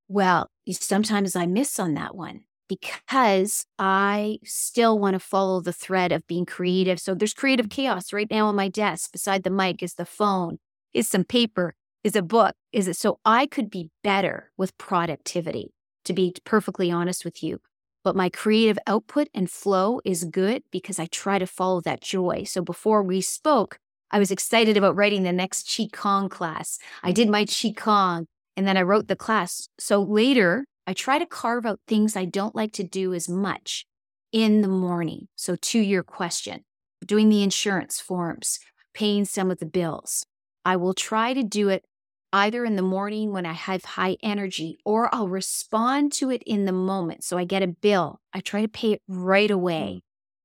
Well, 0.07 0.49
sometimes 0.71 1.35
I 1.35 1.45
miss 1.45 1.79
on 1.79 1.93
that 1.95 2.15
one 2.15 2.41
because 2.67 3.65
I 3.77 4.39
still 4.43 4.99
want 4.99 5.13
to 5.13 5.19
follow 5.19 5.61
the 5.61 5.73
thread 5.73 6.11
of 6.11 6.25
being 6.27 6.45
creative. 6.45 6.99
So 6.99 7.13
there's 7.13 7.33
creative 7.33 7.69
chaos 7.69 8.11
right 8.11 8.29
now 8.29 8.47
on 8.47 8.55
my 8.55 8.69
desk. 8.69 9.11
Beside 9.11 9.43
the 9.43 9.49
mic 9.49 9.83
is 9.83 9.95
the 9.95 10.05
phone, 10.05 10.59
is 10.93 11.07
some 11.07 11.23
paper, 11.23 11.75
is 12.03 12.15
a 12.15 12.21
book 12.21 12.55
is 12.71 12.87
it 12.87 12.95
so 12.95 13.19
I 13.25 13.47
could 13.47 13.69
be 13.69 13.89
better 14.03 14.51
with 14.57 14.77
productivity, 14.77 15.73
to 16.05 16.13
be 16.13 16.33
perfectly 16.43 16.91
honest 16.91 17.25
with 17.25 17.41
you. 17.41 17.59
But 18.03 18.15
my 18.15 18.29
creative 18.29 18.79
output 18.87 19.27
and 19.33 19.49
flow 19.49 19.99
is 20.05 20.23
good 20.23 20.63
because 20.71 20.99
I 20.99 21.07
try 21.07 21.39
to 21.39 21.47
follow 21.47 21.81
that 21.81 22.01
joy. 22.01 22.43
So 22.45 22.61
before 22.61 23.03
we 23.03 23.19
spoke, 23.21 23.79
I 24.11 24.19
was 24.19 24.31
excited 24.31 24.77
about 24.77 24.95
writing 24.95 25.23
the 25.23 25.33
next 25.33 25.67
Qigong 25.67 26.29
class. 26.29 26.79
I 27.03 27.11
did 27.11 27.29
my 27.29 27.43
Qigong 27.43 28.25
and 28.55 28.67
then 28.67 28.77
I 28.77 28.83
wrote 28.83 29.07
the 29.07 29.15
class. 29.15 29.67
So 29.77 30.01
later, 30.01 30.65
I 30.85 30.93
try 30.93 31.19
to 31.19 31.25
carve 31.25 31.65
out 31.65 31.81
things 31.85 32.15
I 32.15 32.23
don't 32.23 32.55
like 32.55 32.71
to 32.73 32.83
do 32.83 33.13
as 33.13 33.27
much 33.27 33.85
in 34.31 34.61
the 34.61 34.69
morning. 34.69 35.27
So, 35.35 35.55
to 35.55 35.79
your 35.79 36.03
question, 36.03 36.63
doing 37.05 37.27
the 37.27 37.43
insurance 37.43 37.99
forms, 37.99 38.59
paying 38.93 39.25
some 39.25 39.51
of 39.51 39.59
the 39.59 39.65
bills, 39.65 40.25
I 40.67 40.75
will 40.75 40.93
try 40.93 41.33
to 41.33 41.43
do 41.43 41.69
it 41.69 41.85
either 42.33 42.65
in 42.65 42.75
the 42.75 42.81
morning 42.81 43.31
when 43.31 43.45
I 43.45 43.53
have 43.53 43.85
high 43.85 44.17
energy 44.21 44.77
or 44.83 45.09
I'll 45.15 45.29
respond 45.29 46.11
to 46.13 46.29
it 46.29 46.43
in 46.45 46.65
the 46.65 46.73
moment. 46.73 47.23
So 47.23 47.37
I 47.37 47.45
get 47.45 47.63
a 47.63 47.67
bill, 47.67 48.19
I 48.33 48.41
try 48.41 48.61
to 48.61 48.67
pay 48.67 48.91
it 48.91 49.01
right 49.07 49.49
away. 49.49 50.01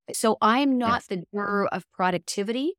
Mm. 0.08 0.14
So 0.14 0.37
I'm 0.40 0.78
not 0.78 1.02
yes. 1.02 1.06
the 1.08 1.24
guru 1.35 1.66
of 1.72 1.90
productivity, 1.92 2.74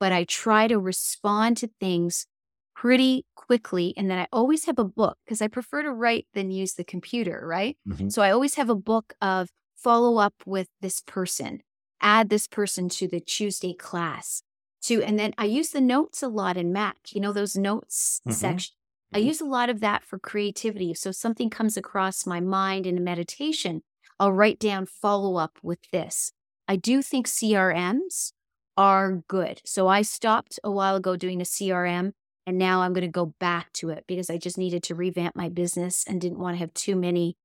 but 0.00 0.10
I 0.10 0.24
try 0.24 0.68
to 0.68 0.78
respond 0.78 1.58
to 1.58 1.68
things 1.78 2.26
pretty 2.74 3.26
quickly. 3.34 3.92
And 3.94 4.10
then 4.10 4.18
I 4.18 4.26
always 4.32 4.64
have 4.64 4.78
a 4.78 4.84
book 4.84 5.18
because 5.26 5.42
I 5.42 5.48
prefer 5.48 5.82
to 5.82 5.92
write 5.92 6.26
than 6.32 6.50
use 6.50 6.72
the 6.72 6.84
computer, 6.84 7.44
right? 7.46 7.76
Mm-hmm. 7.86 8.08
So 8.08 8.22
I 8.22 8.30
always 8.30 8.54
have 8.54 8.70
a 8.70 8.74
book 8.74 9.12
of 9.20 9.50
follow 9.76 10.16
up 10.16 10.32
with 10.46 10.68
this 10.80 11.02
person, 11.02 11.60
add 12.00 12.30
this 12.30 12.46
person 12.46 12.88
to 12.88 13.06
the 13.06 13.20
Tuesday 13.20 13.74
class, 13.74 14.42
to 14.86 15.02
and 15.02 15.18
then 15.18 15.34
I 15.38 15.44
use 15.44 15.70
the 15.70 15.80
notes 15.80 16.22
a 16.22 16.28
lot 16.28 16.56
in 16.56 16.72
Mac, 16.72 16.96
you 17.12 17.20
know, 17.20 17.32
those 17.32 17.56
notes 17.56 18.20
mm-hmm. 18.20 18.32
section. 18.32 18.74
I 19.12 19.18
mm-hmm. 19.18 19.28
use 19.28 19.40
a 19.40 19.46
lot 19.46 19.70
of 19.70 19.80
that 19.80 20.04
for 20.04 20.18
creativity. 20.18 20.94
So 20.94 21.12
something 21.12 21.50
comes 21.50 21.76
across 21.76 22.26
my 22.26 22.40
mind 22.40 22.86
in 22.86 22.98
a 22.98 23.00
meditation, 23.00 23.82
I'll 24.18 24.32
write 24.32 24.58
down 24.58 24.86
follow 24.86 25.36
up 25.36 25.58
with 25.62 25.78
this. 25.92 26.32
I 26.68 26.76
do 26.76 27.02
think 27.02 27.26
CRMs 27.26 28.32
are 28.76 29.22
good. 29.28 29.62
So 29.64 29.88
I 29.88 30.02
stopped 30.02 30.58
a 30.62 30.70
while 30.70 30.96
ago 30.96 31.16
doing 31.16 31.40
a 31.40 31.44
CRM 31.44 32.12
And 32.46 32.58
now 32.58 32.82
I'm 32.82 32.92
going 32.92 33.02
to 33.02 33.08
go 33.08 33.34
back 33.40 33.72
to 33.74 33.90
it 33.90 34.04
because 34.06 34.30
I 34.30 34.38
just 34.38 34.58
needed 34.58 34.82
to 34.84 34.94
revamp 34.94 35.34
my 35.34 35.48
business 35.48 36.04
and 36.06 36.20
didn't 36.20 36.38
want 36.38 36.54
to 36.54 36.58
have 36.58 36.72
too 36.74 36.94
many 36.94 37.36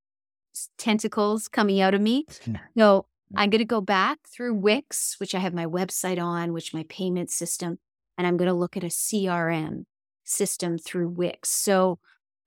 tentacles 0.78 1.48
coming 1.48 1.82
out 1.82 1.94
of 1.94 2.02
me. 2.02 2.26
No, 2.76 3.06
I'm 3.36 3.50
going 3.50 3.60
to 3.60 3.66
go 3.66 3.82
back 3.82 4.20
through 4.28 4.56
Wix, 4.56 5.16
which 5.20 5.34
I 5.34 5.40
have 5.40 5.54
my 5.54 5.66
website 5.66 6.22
on, 6.22 6.54
which 6.54 6.74
my 6.74 6.86
payment 6.90 7.32
system, 7.32 7.80
and 8.18 8.28
I'm 8.28 8.38
going 8.38 8.50
to 8.50 8.54
look 8.54 8.76
at 8.76 8.84
a 8.84 8.88
CRM 8.88 9.86
system 10.24 10.78
through 10.78 11.10
Wix. 11.10 11.50
So 11.50 12.00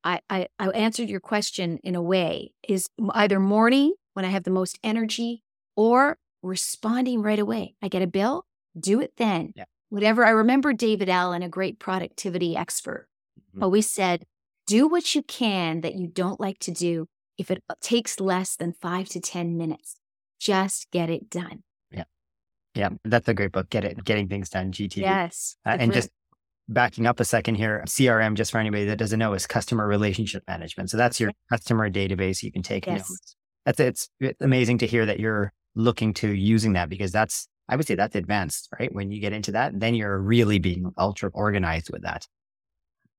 I, 0.03 0.21
I, 0.29 0.49
I 0.59 0.69
answered 0.69 1.09
your 1.09 1.21
question 1.21 1.79
in 1.83 1.95
a 1.95 2.03
way 2.03 2.53
is 2.69 2.89
either 3.13 3.41
morning 3.41 3.95
when 4.13 4.25
I 4.25 4.29
have 4.29 4.45
the 4.45 4.51
most 4.51 4.79
energy 4.83 5.43
or 5.77 6.19
responding 6.43 7.23
right 7.23 7.39
away. 7.39 7.75
I 7.83 7.89
get 7.89 8.03
a 8.03 8.07
bill, 8.07 8.45
do 8.79 9.01
it 9.01 9.15
then. 9.17 9.53
Yeah. 9.57 9.65
Whatever. 9.89 10.25
I 10.25 10.31
remember 10.31 10.73
David 10.73 11.09
Allen, 11.09 11.43
a 11.43 11.49
great 11.49 11.79
productivity 11.79 12.57
expert, 12.57 13.09
mm-hmm. 13.39 13.63
always 13.63 13.91
said, 13.91 14.25
do 14.67 14.89
what 14.89 15.15
you 15.15 15.23
can 15.23 15.83
that 15.83 15.95
you 15.95 16.07
don't 16.07 16.41
like 16.41 16.59
to 16.61 16.71
do 16.71 17.07
if 17.39 17.51
it 17.51 17.63
uh, 17.69 17.75
takes 17.81 18.21
less 18.21 18.57
than 18.57 18.73
five 18.73 19.09
to 19.11 19.21
10 19.21 19.57
minutes. 19.57 19.97
Just 20.41 20.91
get 20.91 21.11
it 21.11 21.31
done. 21.31 21.63
Yeah. 21.91 22.05
Yeah. 22.75 22.91
That's 23.05 23.29
a 23.29 23.35
great 23.35 23.53
book. 23.53 23.71
Get 23.71 23.85
it, 23.85 24.05
getting 24.05 24.29
things 24.29 24.51
done, 24.51 24.73
GTD. 24.73 24.97
Yes. 24.99 25.57
Uh, 25.65 25.77
and 25.79 25.93
just 25.93 26.11
backing 26.69 27.07
up 27.07 27.21
a 27.21 27.25
second 27.25 27.57
here, 27.57 27.83
CRM, 27.87 28.35
just 28.35 28.51
for 28.51 28.59
anybody 28.59 28.85
that 28.87 28.99
doesn't 28.99 29.19
know, 29.19 29.35
is 29.35 29.47
customer 29.47 29.87
relationship 29.87 30.43
management. 30.49 30.91
So 30.91 30.97
that's 30.97 31.21
your 31.21 31.33
customer 31.51 31.91
database. 31.91 32.43
You 32.43 32.53
can 32.53 32.63
take 32.63 32.87
yes. 32.87 33.11
notes. 33.11 33.37
That's 33.67 33.81
it's, 33.81 34.09
it's 34.21 34.41
amazing 34.41 34.79
to 34.79 34.87
hear 34.87 35.07
that 35.07 35.21
you're 35.21 35.53
looking 35.75 36.15
to 36.15 36.33
using 36.33 36.75
that 36.75 36.89
because 36.89 37.13
that's 37.13 37.49
I 37.69 37.77
would 37.77 37.87
say 37.87 37.95
that's 37.95 38.15
advanced, 38.15 38.69
right? 38.79 38.95
When 38.95 39.11
you 39.11 39.21
get 39.21 39.33
into 39.33 39.53
that, 39.53 39.79
then 39.79 39.95
you're 39.95 40.19
really 40.19 40.59
being 40.59 40.93
ultra 40.99 41.31
organized 41.33 41.91
with 41.91 42.03
that. 42.03 42.27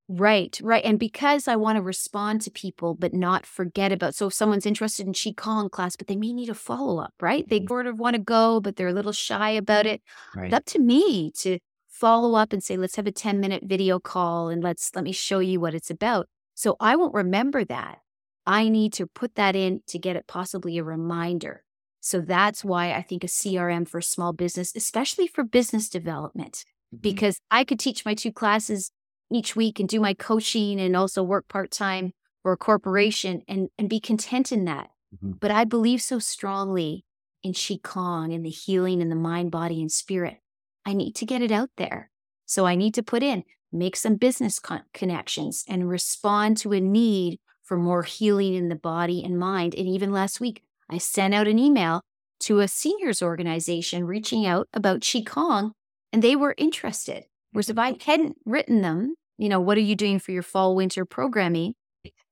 Right, 0.08 0.60
right. 0.62 0.86
And 0.86 1.00
because 1.00 1.48
I 1.48 1.56
want 1.56 1.78
to 1.78 1.82
respond 1.82 2.42
to 2.42 2.52
people, 2.52 2.94
but 2.94 3.14
not 3.14 3.46
forget 3.46 3.92
about. 3.92 4.14
So 4.14 4.28
if 4.28 4.34
someone's 4.34 4.68
interested 4.68 5.08
in 5.08 5.14
Qigong 5.14 5.72
class, 5.72 5.96
but 5.96 6.08
they 6.08 6.16
may 6.16 6.32
need 6.32 6.50
a 6.50 6.54
follow 6.54 7.00
up, 7.00 7.14
right? 7.20 7.48
They 7.50 7.60
mm-hmm. 7.60 7.68
sort 7.68 7.88
of 7.88 7.98
want 7.98 8.16
to 8.16 8.22
go, 8.22 8.60
but 8.60 8.76
they're 8.76 8.90
a 8.90 8.94
little 8.94 9.12
shy 9.12 9.50
about 9.52 9.88
it. 9.88 10.02
Right. 10.36 10.46
It's 10.46 10.54
up 10.54 10.66
to 10.66 10.80
me 10.80 11.32
to 11.38 11.58
follow 11.90 12.36
up 12.36 12.54
and 12.54 12.64
say, 12.64 12.78
let's 12.78 12.98
have 12.98 13.08
a 13.08 13.12
10 13.12 13.40
minute 13.40 13.64
video 13.66 14.00
call 14.00 14.50
and 14.50 14.64
let's 14.64 14.92
let 14.94 15.04
me 15.04 15.12
show 15.12 15.40
you 15.40 15.60
what 15.60 15.74
it's 15.74 15.90
about. 15.90 16.28
So 16.54 16.76
I 16.80 16.96
won't 16.96 17.14
remember 17.14 17.66
that. 17.66 18.00
I 18.46 18.70
need 18.70 18.94
to 18.94 19.08
put 19.08 19.34
that 19.36 19.56
in 19.56 19.82
to 19.88 19.98
get 19.98 20.16
it 20.16 20.28
possibly 20.28 20.78
a 20.78 20.84
reminder. 20.84 21.64
So 22.00 22.22
that's 22.22 22.64
why 22.64 22.92
I 22.94 23.02
think 23.02 23.24
a 23.24 23.28
CRM 23.28 23.88
for 23.88 24.02
small 24.02 24.34
business, 24.34 24.72
especially 24.76 25.26
for 25.26 25.44
business 25.44 25.90
development, 25.90 26.64
mm-hmm. 26.94 26.98
because 27.02 27.40
I 27.50 27.64
could 27.64 27.80
teach 27.80 28.06
my 28.06 28.14
two 28.14 28.32
classes 28.32 28.92
each 29.32 29.56
week 29.56 29.80
and 29.80 29.90
do 29.90 30.00
my 30.00 30.14
coaching 30.14 30.80
and 30.80 30.96
also 30.96 31.24
work 31.24 31.48
part 31.48 31.72
time 31.72 32.12
for 32.44 32.52
a 32.52 32.58
corporation 32.58 33.42
and, 33.48 33.70
and 33.78 33.90
be 33.90 34.00
content 34.00 34.52
in 34.52 34.66
that. 34.66 34.90
Mm-hmm. 35.16 35.34
But 35.40 35.52
I 35.52 35.64
believe 35.64 36.02
so 36.02 36.20
strongly 36.20 37.06
in 37.44 37.54
Qigong 37.54 38.34
and 38.34 38.46
the 38.46 38.50
healing 38.50 39.02
in 39.02 39.10
the 39.10 39.16
mind, 39.16 39.52
body, 39.52 39.82
and 39.82 39.92
spirit. 39.92 40.38
I 40.86 40.94
need 40.94 41.14
to 41.16 41.26
get 41.26 41.42
it 41.42 41.52
out 41.52 41.70
there. 41.78 42.12
So 42.46 42.66
I 42.66 42.76
need 42.76 42.94
to 42.96 43.04
put 43.04 43.24
in, 43.24 43.44
make 43.72 43.96
some 43.96 44.16
business 44.16 44.60
con- 44.60 44.84
connections 44.94 45.64
and 45.68 45.90
respond 45.90 46.58
to 46.58 46.74
a 46.74 46.80
need 46.80 47.40
for 47.64 47.78
more 47.78 48.04
healing 48.04 48.54
in 48.54 48.70
the 48.70 48.76
body 48.76 49.24
and 49.24 49.40
mind. 49.40 49.74
And 49.74 49.88
even 49.88 50.12
last 50.12 50.40
week, 50.40 50.62
I 50.90 51.00
sent 51.00 51.34
out 51.34 51.48
an 51.48 51.58
email 51.58 52.02
to 52.42 52.60
a 52.60 52.68
seniors 52.68 53.22
organization 53.22 54.06
reaching 54.06 54.46
out 54.46 54.68
about 54.74 55.00
Qigong, 55.00 55.72
and 56.14 56.22
they 56.22 56.36
were 56.36 56.54
interested. 56.58 57.26
Whereas 57.56 57.70
if 57.70 57.78
I 57.78 57.96
hadn't 58.06 58.38
written 58.46 58.82
them, 58.82 59.16
you 59.38 59.50
know, 59.50 59.60
what 59.60 59.78
are 59.78 59.82
you 59.82 59.96
doing 59.96 60.20
for 60.20 60.32
your 60.32 60.44
fall 60.44 60.76
winter 60.76 61.06
programming? 61.06 61.74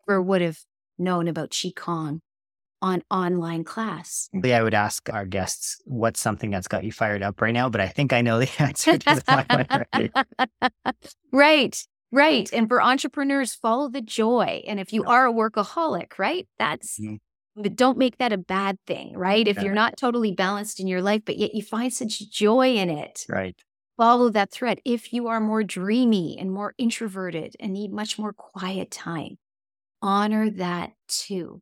Or 0.08 0.22
would 0.22 0.42
have 0.42 0.60
known 0.98 1.28
about 1.28 1.52
Qigong 1.52 2.20
on 2.82 3.04
online 3.10 3.64
class. 3.64 4.30
Yeah, 4.34 4.60
I 4.60 4.64
would 4.64 4.74
ask 4.74 5.10
our 5.14 5.26
guests 5.26 5.82
what's 5.86 6.20
something 6.20 6.52
that's 6.52 6.68
got 6.68 6.84
you 6.84 6.92
fired 6.92 7.24
up 7.24 7.42
right 7.42 7.54
now, 7.54 7.70
but 7.70 7.80
I 7.80 7.88
think 7.88 8.12
I 8.12 8.22
know 8.22 8.40
the 8.40 8.50
answer 8.60 8.98
right. 11.32 11.88
Right. 12.12 12.54
And 12.54 12.68
for 12.68 12.82
entrepreneurs, 12.82 13.56
follow 13.56 13.90
the 13.90 14.02
joy. 14.02 14.62
And 14.68 14.80
if 14.80 14.92
you 14.92 15.06
are 15.06 15.26
a 15.26 15.34
workaholic, 15.34 16.20
right? 16.20 16.48
That's 16.60 17.00
mm-hmm 17.00 17.16
but 17.56 17.76
don't 17.76 17.98
make 17.98 18.18
that 18.18 18.34
a 18.34 18.38
bad 18.38 18.78
thing, 18.88 19.16
right? 19.16 19.48
If 19.48 19.62
you're 19.62 19.74
not 19.74 19.98
totally 19.98 20.32
balanced 20.32 20.80
in 20.80 20.88
your 20.88 21.02
life, 21.02 21.22
but 21.26 21.38
yet 21.38 21.54
you 21.54 21.62
find 21.62 21.94
such 21.94 22.32
joy 22.32 22.76
in 22.76 22.90
it. 22.90 23.26
Right. 23.30 23.56
Follow 23.98 24.30
that 24.30 24.52
thread. 24.52 24.80
If 24.84 25.14
you 25.14 25.28
are 25.28 25.40
more 25.40 25.64
dreamy 25.64 26.38
and 26.40 26.52
more 26.52 26.74
introverted 26.78 27.56
and 27.60 27.74
need 27.74 27.92
much 27.92 28.18
more 28.18 28.34
quiet 28.34 28.90
time, 28.90 29.38
honor 30.02 30.50
that 30.50 30.92
too. 31.08 31.62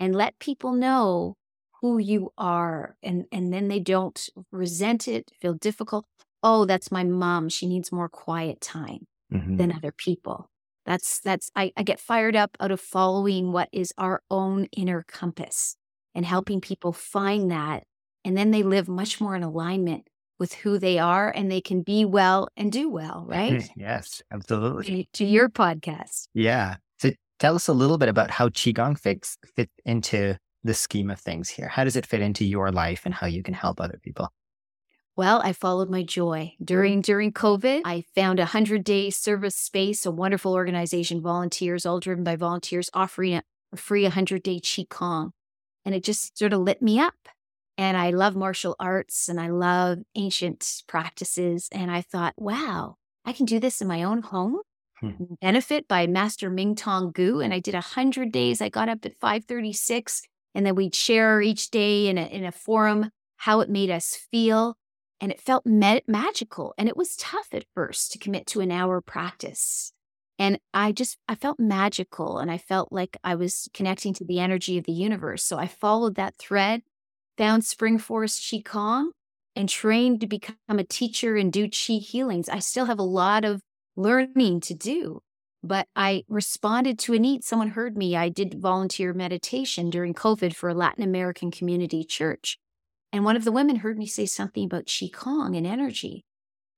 And 0.00 0.14
let 0.14 0.38
people 0.38 0.72
know 0.72 1.36
who 1.80 1.98
you 1.98 2.32
are. 2.38 2.96
And, 3.02 3.26
and 3.32 3.52
then 3.52 3.68
they 3.68 3.80
don't 3.80 4.28
resent 4.52 5.08
it, 5.08 5.30
feel 5.40 5.54
difficult. 5.54 6.06
Oh, 6.42 6.64
that's 6.64 6.92
my 6.92 7.04
mom. 7.04 7.48
She 7.48 7.66
needs 7.66 7.90
more 7.90 8.08
quiet 8.08 8.60
time 8.60 9.06
mm-hmm. 9.32 9.56
than 9.56 9.72
other 9.72 9.92
people. 9.92 10.50
That's 10.86 11.20
that's 11.20 11.50
I, 11.54 11.72
I 11.76 11.82
get 11.82 12.00
fired 12.00 12.34
up 12.34 12.56
out 12.60 12.70
of 12.70 12.80
following 12.80 13.52
what 13.52 13.68
is 13.72 13.92
our 13.98 14.22
own 14.30 14.68
inner 14.72 15.04
compass 15.06 15.76
and 16.14 16.24
helping 16.24 16.60
people 16.60 16.92
find 16.92 17.50
that. 17.50 17.82
And 18.24 18.36
then 18.36 18.52
they 18.52 18.62
live 18.62 18.88
much 18.88 19.20
more 19.20 19.36
in 19.36 19.42
alignment 19.42 20.06
with 20.38 20.54
who 20.54 20.78
they 20.78 20.98
are 20.98 21.30
and 21.30 21.50
they 21.50 21.60
can 21.60 21.82
be 21.82 22.04
well 22.04 22.48
and 22.56 22.70
do 22.72 22.88
well, 22.88 23.24
right? 23.28 23.68
yes, 23.76 24.22
absolutely. 24.32 25.08
To, 25.14 25.24
your 25.24 25.48
podcast. 25.48 26.28
Yeah. 26.34 26.76
So 26.98 27.10
tell 27.38 27.54
us 27.54 27.68
a 27.68 27.72
little 27.72 27.98
bit 27.98 28.08
about 28.08 28.30
how 28.30 28.48
Qigong 28.48 28.98
fits 28.98 29.36
fit 29.56 29.70
into 29.84 30.36
the 30.64 30.74
scheme 30.74 31.10
of 31.10 31.20
things 31.20 31.48
here. 31.48 31.68
How 31.68 31.84
does 31.84 31.96
it 31.96 32.06
fit 32.06 32.20
into 32.20 32.44
your 32.44 32.70
life 32.72 33.02
and 33.04 33.14
how 33.14 33.26
you 33.26 33.42
can 33.42 33.54
help 33.54 33.80
other 33.80 33.98
people? 34.02 34.32
Well, 35.16 35.40
I 35.42 35.52
followed 35.52 35.90
my 35.90 36.04
joy. 36.04 36.52
During 36.62 37.00
during 37.00 37.32
COVID, 37.32 37.82
I 37.84 38.04
found 38.14 38.38
a 38.38 38.46
100-day 38.46 39.08
ServiceSpace, 39.08 40.06
a 40.06 40.12
wonderful 40.12 40.54
organization, 40.54 41.20
volunteers, 41.20 41.84
all 41.84 41.98
driven 41.98 42.22
by 42.22 42.36
volunteers, 42.36 42.88
offering 42.94 43.34
a, 43.34 43.42
a 43.72 43.76
free 43.76 44.04
100-day 44.04 44.60
Qigong. 44.60 45.30
And 45.84 45.92
it 45.92 46.04
just 46.04 46.38
sort 46.38 46.52
of 46.52 46.60
lit 46.60 46.80
me 46.80 47.00
up. 47.00 47.16
And 47.78 47.96
I 47.96 48.10
love 48.10 48.34
martial 48.34 48.74
arts 48.80 49.28
and 49.28 49.40
I 49.40 49.48
love 49.48 49.98
ancient 50.16 50.82
practices. 50.88 51.68
And 51.72 51.90
I 51.90 52.02
thought, 52.02 52.34
wow, 52.36 52.96
I 53.24 53.32
can 53.32 53.46
do 53.46 53.60
this 53.60 53.80
in 53.80 53.86
my 53.86 54.02
own 54.02 54.20
home. 54.20 54.58
Hmm. 55.00 55.12
Benefit 55.40 55.86
by 55.86 56.08
Master 56.08 56.50
Ming 56.50 56.74
Tong 56.74 57.12
Gu. 57.12 57.40
And 57.40 57.54
I 57.54 57.60
did 57.60 57.74
100 57.74 58.32
days. 58.32 58.60
I 58.60 58.68
got 58.68 58.88
up 58.88 59.06
at 59.06 59.18
536 59.20 60.22
and 60.54 60.66
then 60.66 60.74
we'd 60.74 60.94
share 60.94 61.40
each 61.40 61.70
day 61.70 62.08
in 62.08 62.18
a, 62.18 62.26
in 62.26 62.44
a 62.44 62.52
forum 62.52 63.10
how 63.36 63.60
it 63.60 63.70
made 63.70 63.90
us 63.90 64.18
feel 64.30 64.76
and 65.20 65.30
it 65.32 65.40
felt 65.40 65.64
ma- 65.66 66.00
magical 66.06 66.74
and 66.76 66.88
it 66.88 66.96
was 66.96 67.16
tough 67.16 67.48
at 67.52 67.64
first 67.74 68.12
to 68.12 68.18
commit 68.18 68.46
to 68.46 68.60
an 68.60 68.70
hour 68.70 69.00
practice 69.00 69.92
and 70.38 70.58
i 70.74 70.92
just 70.92 71.18
i 71.28 71.34
felt 71.34 71.58
magical 71.58 72.38
and 72.38 72.50
i 72.50 72.58
felt 72.58 72.92
like 72.92 73.16
i 73.24 73.34
was 73.34 73.68
connecting 73.72 74.12
to 74.12 74.24
the 74.24 74.40
energy 74.40 74.78
of 74.78 74.84
the 74.84 74.92
universe 74.92 75.44
so 75.44 75.56
i 75.56 75.66
followed 75.66 76.16
that 76.16 76.36
thread 76.36 76.82
found 77.38 77.64
spring 77.64 77.98
forest 77.98 78.42
qigong 78.42 79.06
and 79.56 79.68
trained 79.68 80.20
to 80.20 80.26
become 80.26 80.56
a 80.68 80.84
teacher 80.84 81.36
and 81.36 81.52
do 81.52 81.66
qi 81.68 82.00
healings 82.00 82.48
i 82.48 82.58
still 82.58 82.86
have 82.86 82.98
a 82.98 83.02
lot 83.02 83.44
of 83.44 83.62
learning 83.96 84.60
to 84.60 84.74
do 84.74 85.20
but 85.62 85.86
i 85.96 86.22
responded 86.28 86.98
to 86.98 87.14
a 87.14 87.18
need 87.18 87.42
someone 87.42 87.70
heard 87.70 87.96
me 87.96 88.14
i 88.16 88.28
did 88.28 88.60
volunteer 88.60 89.14
meditation 89.14 89.88
during 89.88 90.12
covid 90.12 90.54
for 90.54 90.68
a 90.68 90.74
latin 90.74 91.02
american 91.02 91.50
community 91.50 92.04
church 92.04 92.58
and 93.12 93.24
one 93.24 93.36
of 93.36 93.44
the 93.44 93.52
women 93.52 93.76
heard 93.76 93.98
me 93.98 94.06
say 94.06 94.26
something 94.26 94.64
about 94.64 94.86
Qigong 94.86 95.56
and 95.56 95.66
energy. 95.66 96.24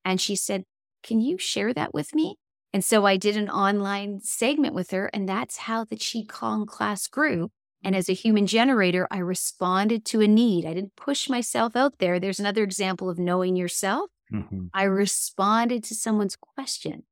And 0.04 0.20
she 0.20 0.36
said, 0.36 0.64
Can 1.02 1.20
you 1.20 1.38
share 1.38 1.74
that 1.74 1.92
with 1.92 2.14
me? 2.14 2.36
And 2.72 2.84
so 2.84 3.04
I 3.04 3.16
did 3.16 3.36
an 3.36 3.50
online 3.50 4.20
segment 4.20 4.74
with 4.74 4.92
her, 4.92 5.10
and 5.12 5.28
that's 5.28 5.56
how 5.58 5.84
the 5.84 5.96
Qigong 5.96 6.68
class 6.68 7.08
grew. 7.08 7.50
And 7.82 7.96
as 7.96 8.08
a 8.08 8.14
human 8.14 8.46
generator, 8.46 9.08
I 9.10 9.18
responded 9.18 10.04
to 10.06 10.20
a 10.20 10.28
need. 10.28 10.66
I 10.66 10.74
didn't 10.74 10.96
push 10.96 11.28
myself 11.28 11.76
out 11.76 11.98
there. 11.98 12.20
There's 12.20 12.40
another 12.40 12.62
example 12.62 13.08
of 13.08 13.18
knowing 13.18 13.56
yourself. 13.56 14.10
Mm-hmm. 14.32 14.66
I 14.74 14.84
responded 14.84 15.82
to 15.84 15.94
someone's 15.94 16.36
question. 16.36 17.04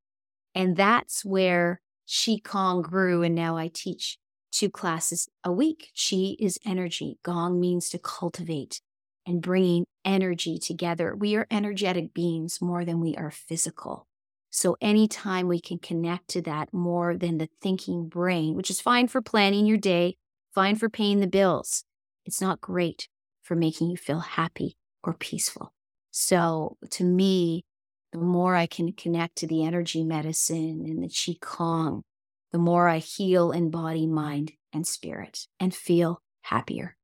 And 0.54 0.76
that's 0.76 1.24
where 1.24 1.80
Qigong 2.06 2.82
grew. 2.82 3.22
And 3.22 3.34
now 3.34 3.56
I 3.56 3.70
teach 3.72 4.18
two 4.50 4.70
classes 4.70 5.28
a 5.44 5.52
week. 5.52 5.90
Qi 5.96 6.36
is 6.38 6.58
energy, 6.66 7.18
Gong 7.22 7.60
means 7.60 7.88
to 7.90 7.98
cultivate 7.98 8.80
and 9.26 9.42
bringing 9.42 9.84
energy 10.04 10.58
together. 10.58 11.14
We 11.14 11.36
are 11.36 11.46
energetic 11.50 12.14
beings 12.14 12.60
more 12.60 12.84
than 12.84 13.00
we 13.00 13.14
are 13.16 13.30
physical. 13.30 14.06
So, 14.50 14.76
anytime 14.80 15.46
we 15.46 15.60
can 15.60 15.78
connect 15.78 16.28
to 16.28 16.42
that 16.42 16.72
more 16.72 17.16
than 17.16 17.36
the 17.36 17.50
thinking 17.60 18.08
brain, 18.08 18.54
which 18.54 18.70
is 18.70 18.80
fine 18.80 19.06
for 19.06 19.20
planning 19.20 19.66
your 19.66 19.76
day, 19.76 20.16
fine 20.58 20.74
for 20.74 20.88
paying 20.88 21.20
the 21.20 21.28
bills, 21.28 21.84
it's 22.24 22.40
not 22.40 22.60
great 22.60 23.08
for 23.42 23.54
making 23.54 23.88
you 23.88 23.96
feel 23.96 24.18
happy 24.18 24.76
or 25.04 25.14
peaceful. 25.14 25.72
So, 26.10 26.76
to 26.90 27.04
me, 27.04 27.62
the 28.10 28.18
more 28.18 28.56
I 28.56 28.66
can 28.66 28.92
connect 28.92 29.36
to 29.36 29.46
the 29.46 29.64
energy 29.64 30.02
medicine 30.02 30.82
and 30.84 31.00
the 31.00 31.06
Qigong, 31.06 32.02
the 32.50 32.58
more 32.58 32.88
I 32.88 32.98
heal 32.98 33.52
in 33.52 33.70
body, 33.70 34.04
mind, 34.04 34.50
and 34.72 34.84
spirit 34.84 35.46
and 35.60 35.72
feel 35.72 36.22
happier. 36.40 36.96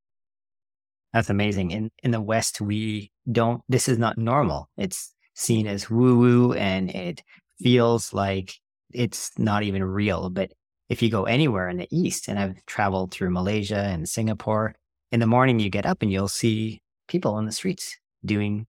That's 1.12 1.30
amazing. 1.30 1.70
In 1.70 1.92
in 2.02 2.10
the 2.10 2.20
West, 2.20 2.60
we 2.60 3.12
don't 3.30 3.62
this 3.68 3.88
is 3.88 3.98
not 3.98 4.18
normal. 4.18 4.68
It's 4.76 5.14
seen 5.34 5.68
as 5.68 5.88
woo-woo 5.88 6.54
and 6.54 6.90
it 6.90 7.22
feels 7.62 8.12
like 8.12 8.54
it's 8.92 9.30
not 9.38 9.62
even 9.62 9.84
real. 9.84 10.28
But 10.28 10.50
if 10.94 11.02
you 11.02 11.10
go 11.10 11.24
anywhere 11.24 11.68
in 11.68 11.78
the 11.78 11.88
East, 11.90 12.28
and 12.28 12.38
I've 12.38 12.64
traveled 12.66 13.10
through 13.10 13.30
Malaysia 13.30 13.78
and 13.78 14.08
Singapore, 14.08 14.76
in 15.10 15.18
the 15.18 15.26
morning 15.26 15.58
you 15.58 15.68
get 15.68 15.86
up 15.86 16.02
and 16.02 16.12
you'll 16.12 16.28
see 16.28 16.82
people 17.08 17.34
on 17.34 17.46
the 17.46 17.52
streets 17.52 17.98
doing 18.24 18.68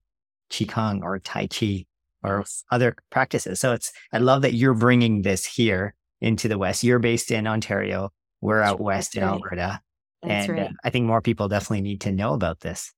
Qigong 0.50 1.02
or 1.02 1.20
Tai 1.20 1.46
Chi 1.46 1.86
or 2.24 2.44
other 2.72 2.96
practices. 3.10 3.60
So 3.60 3.74
it's, 3.74 3.92
I 4.12 4.18
love 4.18 4.42
that 4.42 4.54
you're 4.54 4.74
bringing 4.74 5.22
this 5.22 5.46
here 5.46 5.94
into 6.20 6.48
the 6.48 6.58
West. 6.58 6.82
You're 6.82 6.98
based 6.98 7.30
in 7.30 7.46
Ontario. 7.46 8.10
We're 8.40 8.60
out 8.60 8.80
West 8.80 9.12
That's 9.14 9.22
in. 9.22 9.28
Alberta. 9.28 9.80
That's 10.24 10.48
and 10.48 10.58
uh. 10.58 10.68
I 10.82 10.90
think 10.90 11.06
more 11.06 11.22
people 11.22 11.46
definitely 11.46 11.82
need 11.82 12.00
to 12.00 12.10
know 12.10 12.34
about 12.34 12.58
this. 12.58 12.92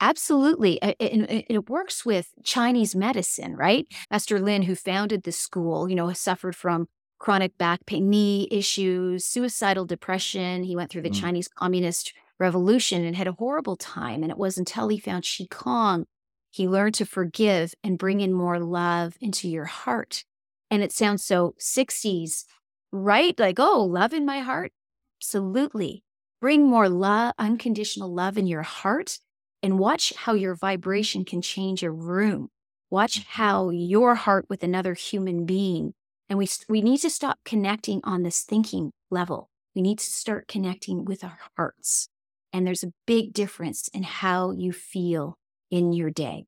Absolutely. 0.00 0.80
It, 0.82 0.96
it, 0.98 1.46
it, 1.48 1.70
works 1.70 2.04
with 2.04 2.30
Chinese 2.44 2.96
medicine, 2.96 3.56
right? 3.56 3.86
Master 4.10 4.40
Lin, 4.40 4.62
who 4.62 4.74
founded 4.74 5.22
the 5.22 5.32
school, 5.32 5.88
you 5.88 5.96
know, 5.96 6.12
suffered 6.12 6.54
from 6.54 6.88
chronic 7.18 7.56
back 7.58 7.84
pain, 7.86 8.08
knee 8.08 8.48
issues, 8.50 9.24
suicidal 9.24 9.84
depression. 9.84 10.62
He 10.62 10.76
went 10.76 10.90
through 10.90 11.02
the 11.02 11.10
mm. 11.10 11.20
Chinese 11.20 11.48
Communist 11.48 12.12
Revolution 12.38 13.04
and 13.04 13.16
had 13.16 13.26
a 13.26 13.32
horrible 13.32 13.76
time. 13.76 14.22
And 14.22 14.30
it 14.30 14.38
was 14.38 14.58
until 14.58 14.88
he 14.88 14.98
found 14.98 15.24
Qigong 15.24 16.04
he 16.50 16.68
learned 16.68 16.94
to 16.94 17.06
forgive 17.06 17.74
and 17.84 17.98
bring 17.98 18.20
in 18.20 18.32
more 18.32 18.58
love 18.58 19.16
into 19.20 19.48
your 19.48 19.66
heart. 19.66 20.24
And 20.70 20.82
it 20.82 20.92
sounds 20.92 21.24
so 21.24 21.54
60s, 21.60 22.44
right? 22.92 23.38
Like, 23.38 23.58
oh, 23.58 23.84
love 23.84 24.12
in 24.12 24.26
my 24.26 24.40
heart? 24.40 24.72
Absolutely. 25.20 26.04
Bring 26.40 26.66
more 26.66 26.88
love, 26.88 27.34
unconditional 27.38 28.12
love 28.12 28.38
in 28.38 28.46
your 28.46 28.62
heart, 28.62 29.18
and 29.62 29.78
watch 29.78 30.12
how 30.16 30.34
your 30.34 30.54
vibration 30.54 31.24
can 31.24 31.42
change 31.42 31.82
a 31.82 31.90
room. 31.90 32.48
Watch 32.90 33.20
mm-hmm. 33.20 33.42
how 33.42 33.70
your 33.70 34.14
heart 34.14 34.46
with 34.48 34.62
another 34.62 34.94
human 34.94 35.46
being. 35.46 35.94
And 36.28 36.38
we, 36.38 36.48
we 36.68 36.82
need 36.82 36.98
to 36.98 37.10
stop 37.10 37.38
connecting 37.44 38.00
on 38.04 38.22
this 38.22 38.42
thinking 38.42 38.92
level. 39.10 39.50
We 39.74 39.82
need 39.82 39.98
to 39.98 40.04
start 40.04 40.48
connecting 40.48 41.04
with 41.04 41.24
our 41.24 41.38
hearts. 41.56 42.08
And 42.52 42.66
there's 42.66 42.82
a 42.82 42.92
big 43.06 43.32
difference 43.32 43.88
in 43.88 44.02
how 44.02 44.50
you 44.50 44.72
feel 44.72 45.38
in 45.70 45.92
your 45.92 46.10
day. 46.10 46.46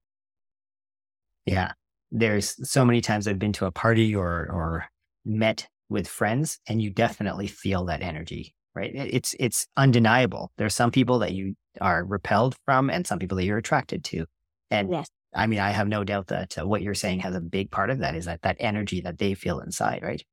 Yeah. 1.47 1.73
There's 2.11 2.57
so 2.69 2.85
many 2.85 3.01
times 3.01 3.29
I've 3.29 3.39
been 3.39 3.53
to 3.55 3.67
a 3.67 3.73
party 3.73 4.15
or 4.15 4.49
or 4.51 4.87
met 5.25 5.69
with 5.89 6.09
friends 6.09 6.59
and 6.67 6.81
you 6.81 6.91
definitely 6.91 7.47
feel 7.47 7.85
that 7.87 8.03
energy, 8.03 8.55
right? 8.75 8.91
It's 8.95 9.35
it's 9.39 9.67
undeniable. 9.77 10.51
There's 10.57 10.75
some 10.75 10.91
people 10.91 11.21
that 11.21 11.33
you 11.33 11.55
are 11.81 12.05
repelled 12.05 12.57
from 12.65 12.91
and 12.91 13.07
some 13.07 13.19
people 13.19 13.37
that 13.37 13.45
you're 13.45 13.59
attracted 13.59 14.05
to. 14.05 14.27
And 14.71 14.91
yes. 14.91 15.09
I 15.35 15.47
mean, 15.47 15.61
I 15.61 15.71
have 15.71 15.89
no 15.89 16.05
doubt 16.05 16.29
that 16.29 16.59
uh, 16.59 16.67
what 16.67 16.83
you're 16.83 16.95
saying 16.95 17.21
has 17.21 17.35
a 17.35 17.41
big 17.41 17.71
part 17.71 17.91
of 17.91 17.99
that 18.01 18.17
is 18.17 18.25
that 18.25 18.43
that 18.43 18.57
energy 18.59 19.01
that 19.03 19.19
they 19.19 19.35
feel 19.35 19.61
inside, 19.61 20.03
right? 20.03 20.25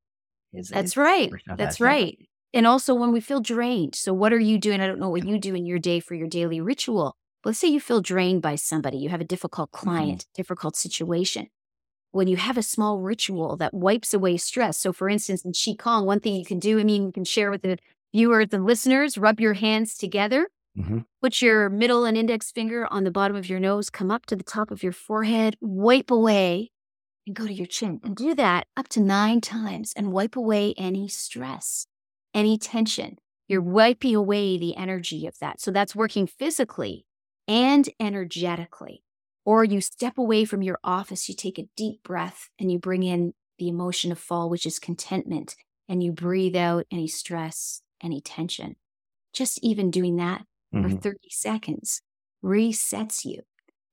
Is, 0.52 0.68
That's 0.70 0.96
right. 0.96 1.30
That's 1.56 1.80
right. 1.80 2.18
And 2.52 2.66
also 2.66 2.94
when 2.94 3.12
we 3.12 3.20
feel 3.20 3.40
drained. 3.40 3.94
So 3.94 4.12
what 4.12 4.32
are 4.32 4.38
you 4.38 4.58
doing? 4.58 4.80
I 4.80 4.86
don't 4.86 4.98
know 4.98 5.10
what 5.10 5.26
you 5.26 5.38
do 5.38 5.54
in 5.54 5.66
your 5.66 5.78
day 5.78 6.00
for 6.00 6.14
your 6.14 6.26
daily 6.26 6.60
ritual, 6.60 7.14
let's 7.44 7.58
say 7.58 7.68
you 7.68 7.80
feel 7.80 8.00
drained 8.00 8.42
by 8.42 8.54
somebody, 8.56 8.98
you 8.98 9.08
have 9.08 9.20
a 9.20 9.24
difficult 9.24 9.70
mm-hmm. 9.72 9.88
client, 9.88 10.20
mm-hmm. 10.20 10.36
difficult 10.36 10.76
situation. 10.76 11.48
When 12.10 12.26
you 12.26 12.36
have 12.36 12.56
a 12.56 12.62
small 12.62 13.00
ritual 13.00 13.56
that 13.58 13.74
wipes 13.74 14.14
away 14.14 14.38
stress. 14.38 14.78
So, 14.78 14.92
for 14.92 15.08
instance, 15.10 15.44
in 15.44 15.52
Qigong, 15.52 16.06
one 16.06 16.20
thing 16.20 16.36
you 16.36 16.44
can 16.44 16.58
do, 16.58 16.80
I 16.80 16.84
mean, 16.84 17.04
you 17.04 17.12
can 17.12 17.24
share 17.24 17.50
with 17.50 17.62
the 17.62 17.78
viewers 18.14 18.48
and 18.52 18.64
listeners, 18.64 19.18
rub 19.18 19.40
your 19.40 19.52
hands 19.54 19.94
together, 19.94 20.48
mm-hmm. 20.78 20.98
put 21.22 21.42
your 21.42 21.68
middle 21.68 22.04
and 22.04 22.16
index 22.16 22.50
finger 22.50 22.86
on 22.90 23.04
the 23.04 23.10
bottom 23.10 23.36
of 23.36 23.48
your 23.48 23.60
nose, 23.60 23.90
come 23.90 24.10
up 24.10 24.26
to 24.26 24.36
the 24.36 24.44
top 24.44 24.70
of 24.70 24.82
your 24.82 24.92
forehead, 24.92 25.56
wipe 25.60 26.10
away, 26.10 26.70
and 27.26 27.36
go 27.36 27.46
to 27.46 27.52
your 27.52 27.66
chin. 27.66 28.00
And 28.02 28.16
do 28.16 28.34
that 28.34 28.66
up 28.76 28.88
to 28.88 29.00
nine 29.00 29.40
times 29.40 29.92
and 29.96 30.12
wipe 30.12 30.36
away 30.36 30.74
any 30.76 31.08
stress, 31.08 31.86
any 32.34 32.58
tension. 32.58 33.18
You're 33.48 33.62
wiping 33.62 34.14
away 34.14 34.58
the 34.58 34.76
energy 34.76 35.26
of 35.26 35.38
that. 35.40 35.60
So 35.60 35.70
that's 35.70 35.96
working 35.96 36.26
physically 36.26 37.06
and 37.46 37.88
energetically. 37.98 39.02
Or 39.44 39.64
you 39.64 39.80
step 39.80 40.18
away 40.18 40.44
from 40.44 40.62
your 40.62 40.78
office, 40.84 41.28
you 41.28 41.34
take 41.34 41.58
a 41.58 41.68
deep 41.76 42.02
breath 42.02 42.50
and 42.58 42.70
you 42.70 42.78
bring 42.78 43.02
in 43.02 43.32
the 43.58 43.68
emotion 43.68 44.12
of 44.12 44.18
fall, 44.18 44.50
which 44.50 44.66
is 44.66 44.78
contentment, 44.78 45.56
and 45.88 46.02
you 46.02 46.12
breathe 46.12 46.54
out 46.54 46.86
any 46.90 47.08
stress, 47.08 47.82
any 48.02 48.20
tension. 48.20 48.76
Just 49.32 49.58
even 49.62 49.90
doing 49.90 50.16
that 50.16 50.44
mm-hmm. 50.74 50.96
for 50.96 51.00
30 51.00 51.18
seconds 51.30 52.02
resets 52.44 53.24
you. 53.24 53.42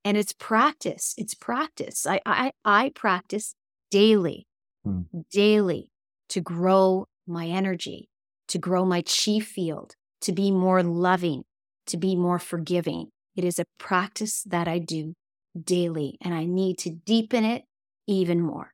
And 0.04 0.16
it's 0.16 0.32
practice. 0.32 1.14
It's 1.18 1.34
practice. 1.34 2.06
I 2.06 2.20
I, 2.24 2.52
I 2.64 2.92
practice 2.94 3.54
daily, 3.90 4.46
mm. 4.86 5.04
daily 5.32 5.90
to 6.28 6.40
grow 6.40 7.06
my 7.26 7.46
energy, 7.46 8.08
to 8.48 8.58
grow 8.58 8.84
my 8.84 9.02
chi 9.02 9.40
field, 9.40 9.94
to 10.20 10.32
be 10.32 10.50
more 10.50 10.82
loving, 10.82 11.42
to 11.86 11.96
be 11.96 12.14
more 12.14 12.38
forgiving, 12.38 13.10
it 13.36 13.44
is 13.44 13.58
a 13.58 13.66
practice 13.78 14.42
that 14.44 14.66
I 14.66 14.78
do 14.78 15.14
daily, 15.62 16.16
and 16.22 16.34
I 16.34 16.44
need 16.46 16.78
to 16.78 16.90
deepen 16.90 17.44
it 17.44 17.64
even 18.06 18.40
more. 18.40 18.72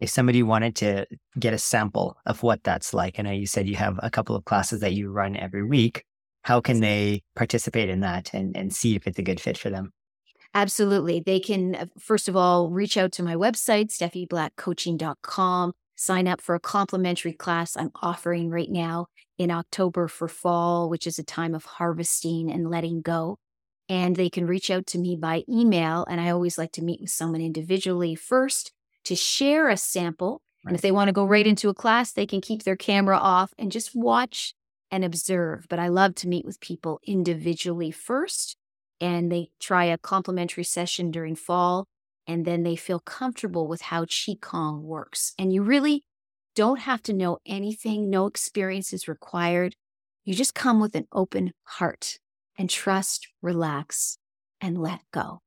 If 0.00 0.10
somebody 0.10 0.44
wanted 0.44 0.76
to 0.76 1.06
get 1.38 1.54
a 1.54 1.58
sample 1.58 2.16
of 2.24 2.44
what 2.44 2.62
that's 2.62 2.94
like, 2.94 3.18
I 3.18 3.22
know 3.22 3.32
you 3.32 3.46
said 3.46 3.68
you 3.68 3.74
have 3.74 3.98
a 4.00 4.10
couple 4.10 4.36
of 4.36 4.44
classes 4.44 4.80
that 4.80 4.92
you 4.92 5.10
run 5.10 5.36
every 5.36 5.64
week. 5.64 6.04
How 6.48 6.62
can 6.62 6.80
they 6.80 7.22
participate 7.36 7.90
in 7.90 8.00
that 8.00 8.32
and, 8.32 8.56
and 8.56 8.74
see 8.74 8.96
if 8.96 9.06
it's 9.06 9.18
a 9.18 9.22
good 9.22 9.38
fit 9.38 9.58
for 9.58 9.68
them? 9.68 9.92
Absolutely. 10.54 11.20
They 11.20 11.40
can, 11.40 11.74
uh, 11.74 11.86
first 11.98 12.26
of 12.26 12.36
all, 12.36 12.70
reach 12.70 12.96
out 12.96 13.12
to 13.12 13.22
my 13.22 13.34
website, 13.34 13.90
steffiblackcoaching.com, 13.90 15.72
sign 15.94 16.26
up 16.26 16.40
for 16.40 16.54
a 16.54 16.60
complimentary 16.60 17.34
class 17.34 17.76
I'm 17.76 17.90
offering 18.00 18.48
right 18.48 18.70
now 18.70 19.08
in 19.36 19.50
October 19.50 20.08
for 20.08 20.26
fall, 20.26 20.88
which 20.88 21.06
is 21.06 21.18
a 21.18 21.22
time 21.22 21.54
of 21.54 21.66
harvesting 21.66 22.50
and 22.50 22.70
letting 22.70 23.02
go 23.02 23.36
and 23.90 24.16
they 24.16 24.30
can 24.30 24.46
reach 24.46 24.70
out 24.70 24.86
to 24.86 24.98
me 24.98 25.16
by 25.16 25.44
email. 25.50 26.06
And 26.08 26.18
I 26.18 26.30
always 26.30 26.56
like 26.56 26.72
to 26.72 26.82
meet 26.82 27.02
with 27.02 27.10
someone 27.10 27.42
individually 27.42 28.14
first 28.14 28.72
to 29.04 29.14
share 29.14 29.68
a 29.68 29.76
sample. 29.76 30.40
Right. 30.64 30.70
And 30.70 30.76
if 30.76 30.80
they 30.80 30.92
want 30.92 31.08
to 31.08 31.12
go 31.12 31.26
right 31.26 31.46
into 31.46 31.68
a 31.68 31.74
class, 31.74 32.10
they 32.12 32.24
can 32.24 32.40
keep 32.40 32.62
their 32.62 32.74
camera 32.74 33.18
off 33.18 33.52
and 33.58 33.70
just 33.70 33.94
watch 33.94 34.54
and 34.90 35.04
observe. 35.04 35.66
But 35.68 35.78
I 35.78 35.88
love 35.88 36.14
to 36.16 36.28
meet 36.28 36.44
with 36.44 36.60
people 36.60 37.00
individually 37.06 37.90
first. 37.90 38.56
And 39.00 39.30
they 39.30 39.50
try 39.60 39.84
a 39.84 39.98
complimentary 39.98 40.64
session 40.64 41.10
during 41.10 41.36
fall. 41.36 41.86
And 42.26 42.44
then 42.44 42.62
they 42.62 42.76
feel 42.76 43.00
comfortable 43.00 43.66
with 43.68 43.82
how 43.82 44.04
Qigong 44.04 44.82
works. 44.82 45.34
And 45.38 45.52
you 45.52 45.62
really 45.62 46.04
don't 46.54 46.80
have 46.80 47.02
to 47.04 47.12
know 47.12 47.38
anything, 47.46 48.10
no 48.10 48.26
experience 48.26 48.92
is 48.92 49.06
required. 49.06 49.76
You 50.24 50.34
just 50.34 50.54
come 50.54 50.80
with 50.80 50.96
an 50.96 51.06
open 51.12 51.52
heart 51.62 52.18
and 52.58 52.68
trust, 52.68 53.28
relax, 53.40 54.18
and 54.60 54.76
let 54.76 55.00
go. 55.12 55.40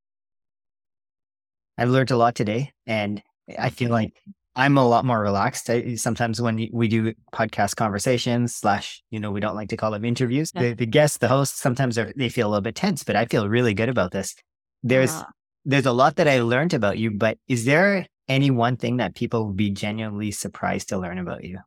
I've 1.77 1.89
learned 1.89 2.11
a 2.11 2.17
lot 2.17 2.35
today, 2.35 2.71
and 2.87 3.21
I 3.59 3.71
feel 3.71 3.91
like 3.91 4.13
I'm 4.55 4.77
a 4.77 4.85
lot 4.85 5.05
more 5.05 5.21
relaxed. 5.21 5.69
I, 5.69 5.95
sometimes 5.95 6.41
when 6.41 6.67
we 6.73 6.87
do 6.87 7.13
podcast 7.33 7.75
conversations, 7.75 8.55
slash, 8.55 9.01
you 9.09 9.19
know, 9.19 9.31
we 9.31 9.39
don't 9.39 9.55
like 9.55 9.69
to 9.69 9.77
call 9.77 9.91
them 9.91 10.03
interviews. 10.03 10.51
Yeah. 10.53 10.61
The, 10.61 10.73
the, 10.73 10.85
guests, 10.85 11.17
the 11.17 11.29
hosts, 11.29 11.59
sometimes 11.59 11.97
they 12.15 12.29
feel 12.29 12.47
a 12.47 12.49
little 12.49 12.61
bit 12.61 12.75
tense, 12.75 13.03
but 13.03 13.15
I 13.15 13.25
feel 13.25 13.47
really 13.47 13.73
good 13.73 13.89
about 13.89 14.11
this. 14.11 14.35
There's 14.83 15.11
uh, 15.11 15.23
there's 15.63 15.85
a 15.85 15.91
lot 15.91 16.15
that 16.15 16.27
I 16.27 16.41
learned 16.41 16.73
about 16.73 16.97
you, 16.97 17.11
but 17.11 17.37
is 17.47 17.65
there 17.65 18.07
any 18.27 18.49
one 18.49 18.77
thing 18.77 18.97
that 18.97 19.15
people 19.15 19.47
would 19.47 19.57
be 19.57 19.69
genuinely 19.69 20.31
surprised 20.31 20.89
to 20.89 20.97
learn 20.97 21.19
about 21.19 21.43
you? 21.43 21.59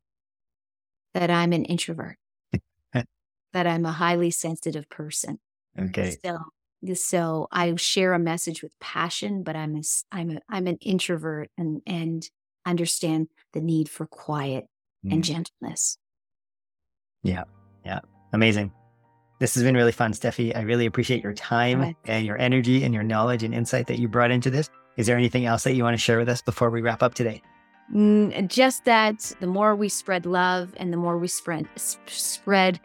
That 1.14 1.30
I'm 1.30 1.52
an 1.52 1.64
introvert 1.64 2.16
that 2.92 3.66
I'm 3.66 3.86
a 3.86 3.92
highly 3.92 4.30
sensitive 4.30 4.90
person. 4.90 5.38
Okay. 5.78 6.16
So, 6.24 6.38
so 6.94 7.48
I 7.52 7.74
share 7.76 8.12
a 8.12 8.18
message 8.18 8.62
with 8.62 8.72
passion, 8.80 9.42
but 9.42 9.56
I'm 9.56 9.76
a, 9.76 9.82
I'm 10.12 10.30
a, 10.32 10.40
I'm 10.48 10.66
an 10.66 10.76
introvert 10.80 11.50
and 11.56 11.80
and 11.86 12.28
understand 12.66 13.28
the 13.52 13.60
need 13.60 13.88
for 13.88 14.06
quiet 14.06 14.66
mm. 15.04 15.12
and 15.12 15.24
gentleness. 15.24 15.98
Yeah. 17.22 17.44
Yeah. 17.84 18.00
Amazing. 18.32 18.72
This 19.40 19.54
has 19.54 19.62
been 19.62 19.74
really 19.74 19.92
fun, 19.92 20.12
Steffi. 20.12 20.56
I 20.56 20.62
really 20.62 20.86
appreciate 20.86 21.22
your 21.22 21.34
time 21.34 21.80
right. 21.80 21.96
and 22.04 22.24
your 22.24 22.38
energy 22.38 22.84
and 22.84 22.94
your 22.94 23.02
knowledge 23.02 23.42
and 23.42 23.54
insight 23.54 23.86
that 23.88 23.98
you 23.98 24.08
brought 24.08 24.30
into 24.30 24.50
this. 24.50 24.70
Is 24.96 25.06
there 25.06 25.16
anything 25.16 25.44
else 25.44 25.64
that 25.64 25.74
you 25.74 25.82
want 25.82 25.94
to 25.94 25.98
share 26.00 26.18
with 26.18 26.28
us 26.28 26.40
before 26.40 26.70
we 26.70 26.80
wrap 26.80 27.02
up 27.02 27.14
today? 27.14 27.42
Mm, 27.92 28.48
just 28.48 28.84
that 28.84 29.32
the 29.40 29.46
more 29.46 29.74
we 29.74 29.88
spread 29.88 30.24
love 30.24 30.72
and 30.76 30.92
the 30.92 30.96
more 30.96 31.18
we 31.18 31.28
spread 31.28 31.68
spread 31.76 32.80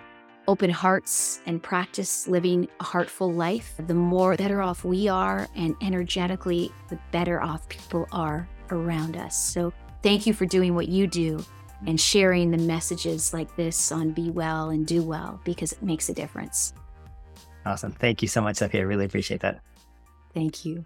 open 0.48 0.70
hearts 0.70 1.42
and 1.46 1.62
practice 1.62 2.28
living 2.28 2.68
a 2.80 2.84
heartful 2.84 3.32
life, 3.32 3.76
the 3.86 3.94
more 3.94 4.36
better 4.36 4.62
off 4.62 4.84
we 4.84 5.08
are, 5.08 5.48
and 5.56 5.76
energetically, 5.82 6.72
the 6.90 7.00
better 7.12 7.40
off 7.40 7.70
people 7.70 8.08
are 8.12 8.50
around 8.72 9.18
us. 9.18 9.36
So, 9.36 9.74
thank 10.02 10.26
you 10.26 10.34
for 10.34 10.46
doing 10.46 10.76
what 10.76 10.88
you 10.88 11.08
do 11.08 11.44
and 11.88 12.00
sharing 12.00 12.52
the 12.52 12.58
messages 12.58 13.34
like 13.34 13.56
this 13.56 13.92
on 13.92 14.12
Be 14.12 14.30
Well 14.30 14.70
and 14.70 14.86
Do 14.86 15.04
Well 15.04 15.40
because 15.44 15.72
it 15.72 15.82
makes 15.82 16.10
a 16.10 16.14
difference. 16.14 16.74
Awesome. 17.66 17.92
Thank 17.92 18.22
you 18.22 18.28
so 18.28 18.42
much, 18.42 18.58
Sophie. 18.58 18.80
I 18.80 18.82
really 18.82 19.06
appreciate 19.06 19.42
that. 19.42 19.62
Thank 20.34 20.66
you. 20.66 20.86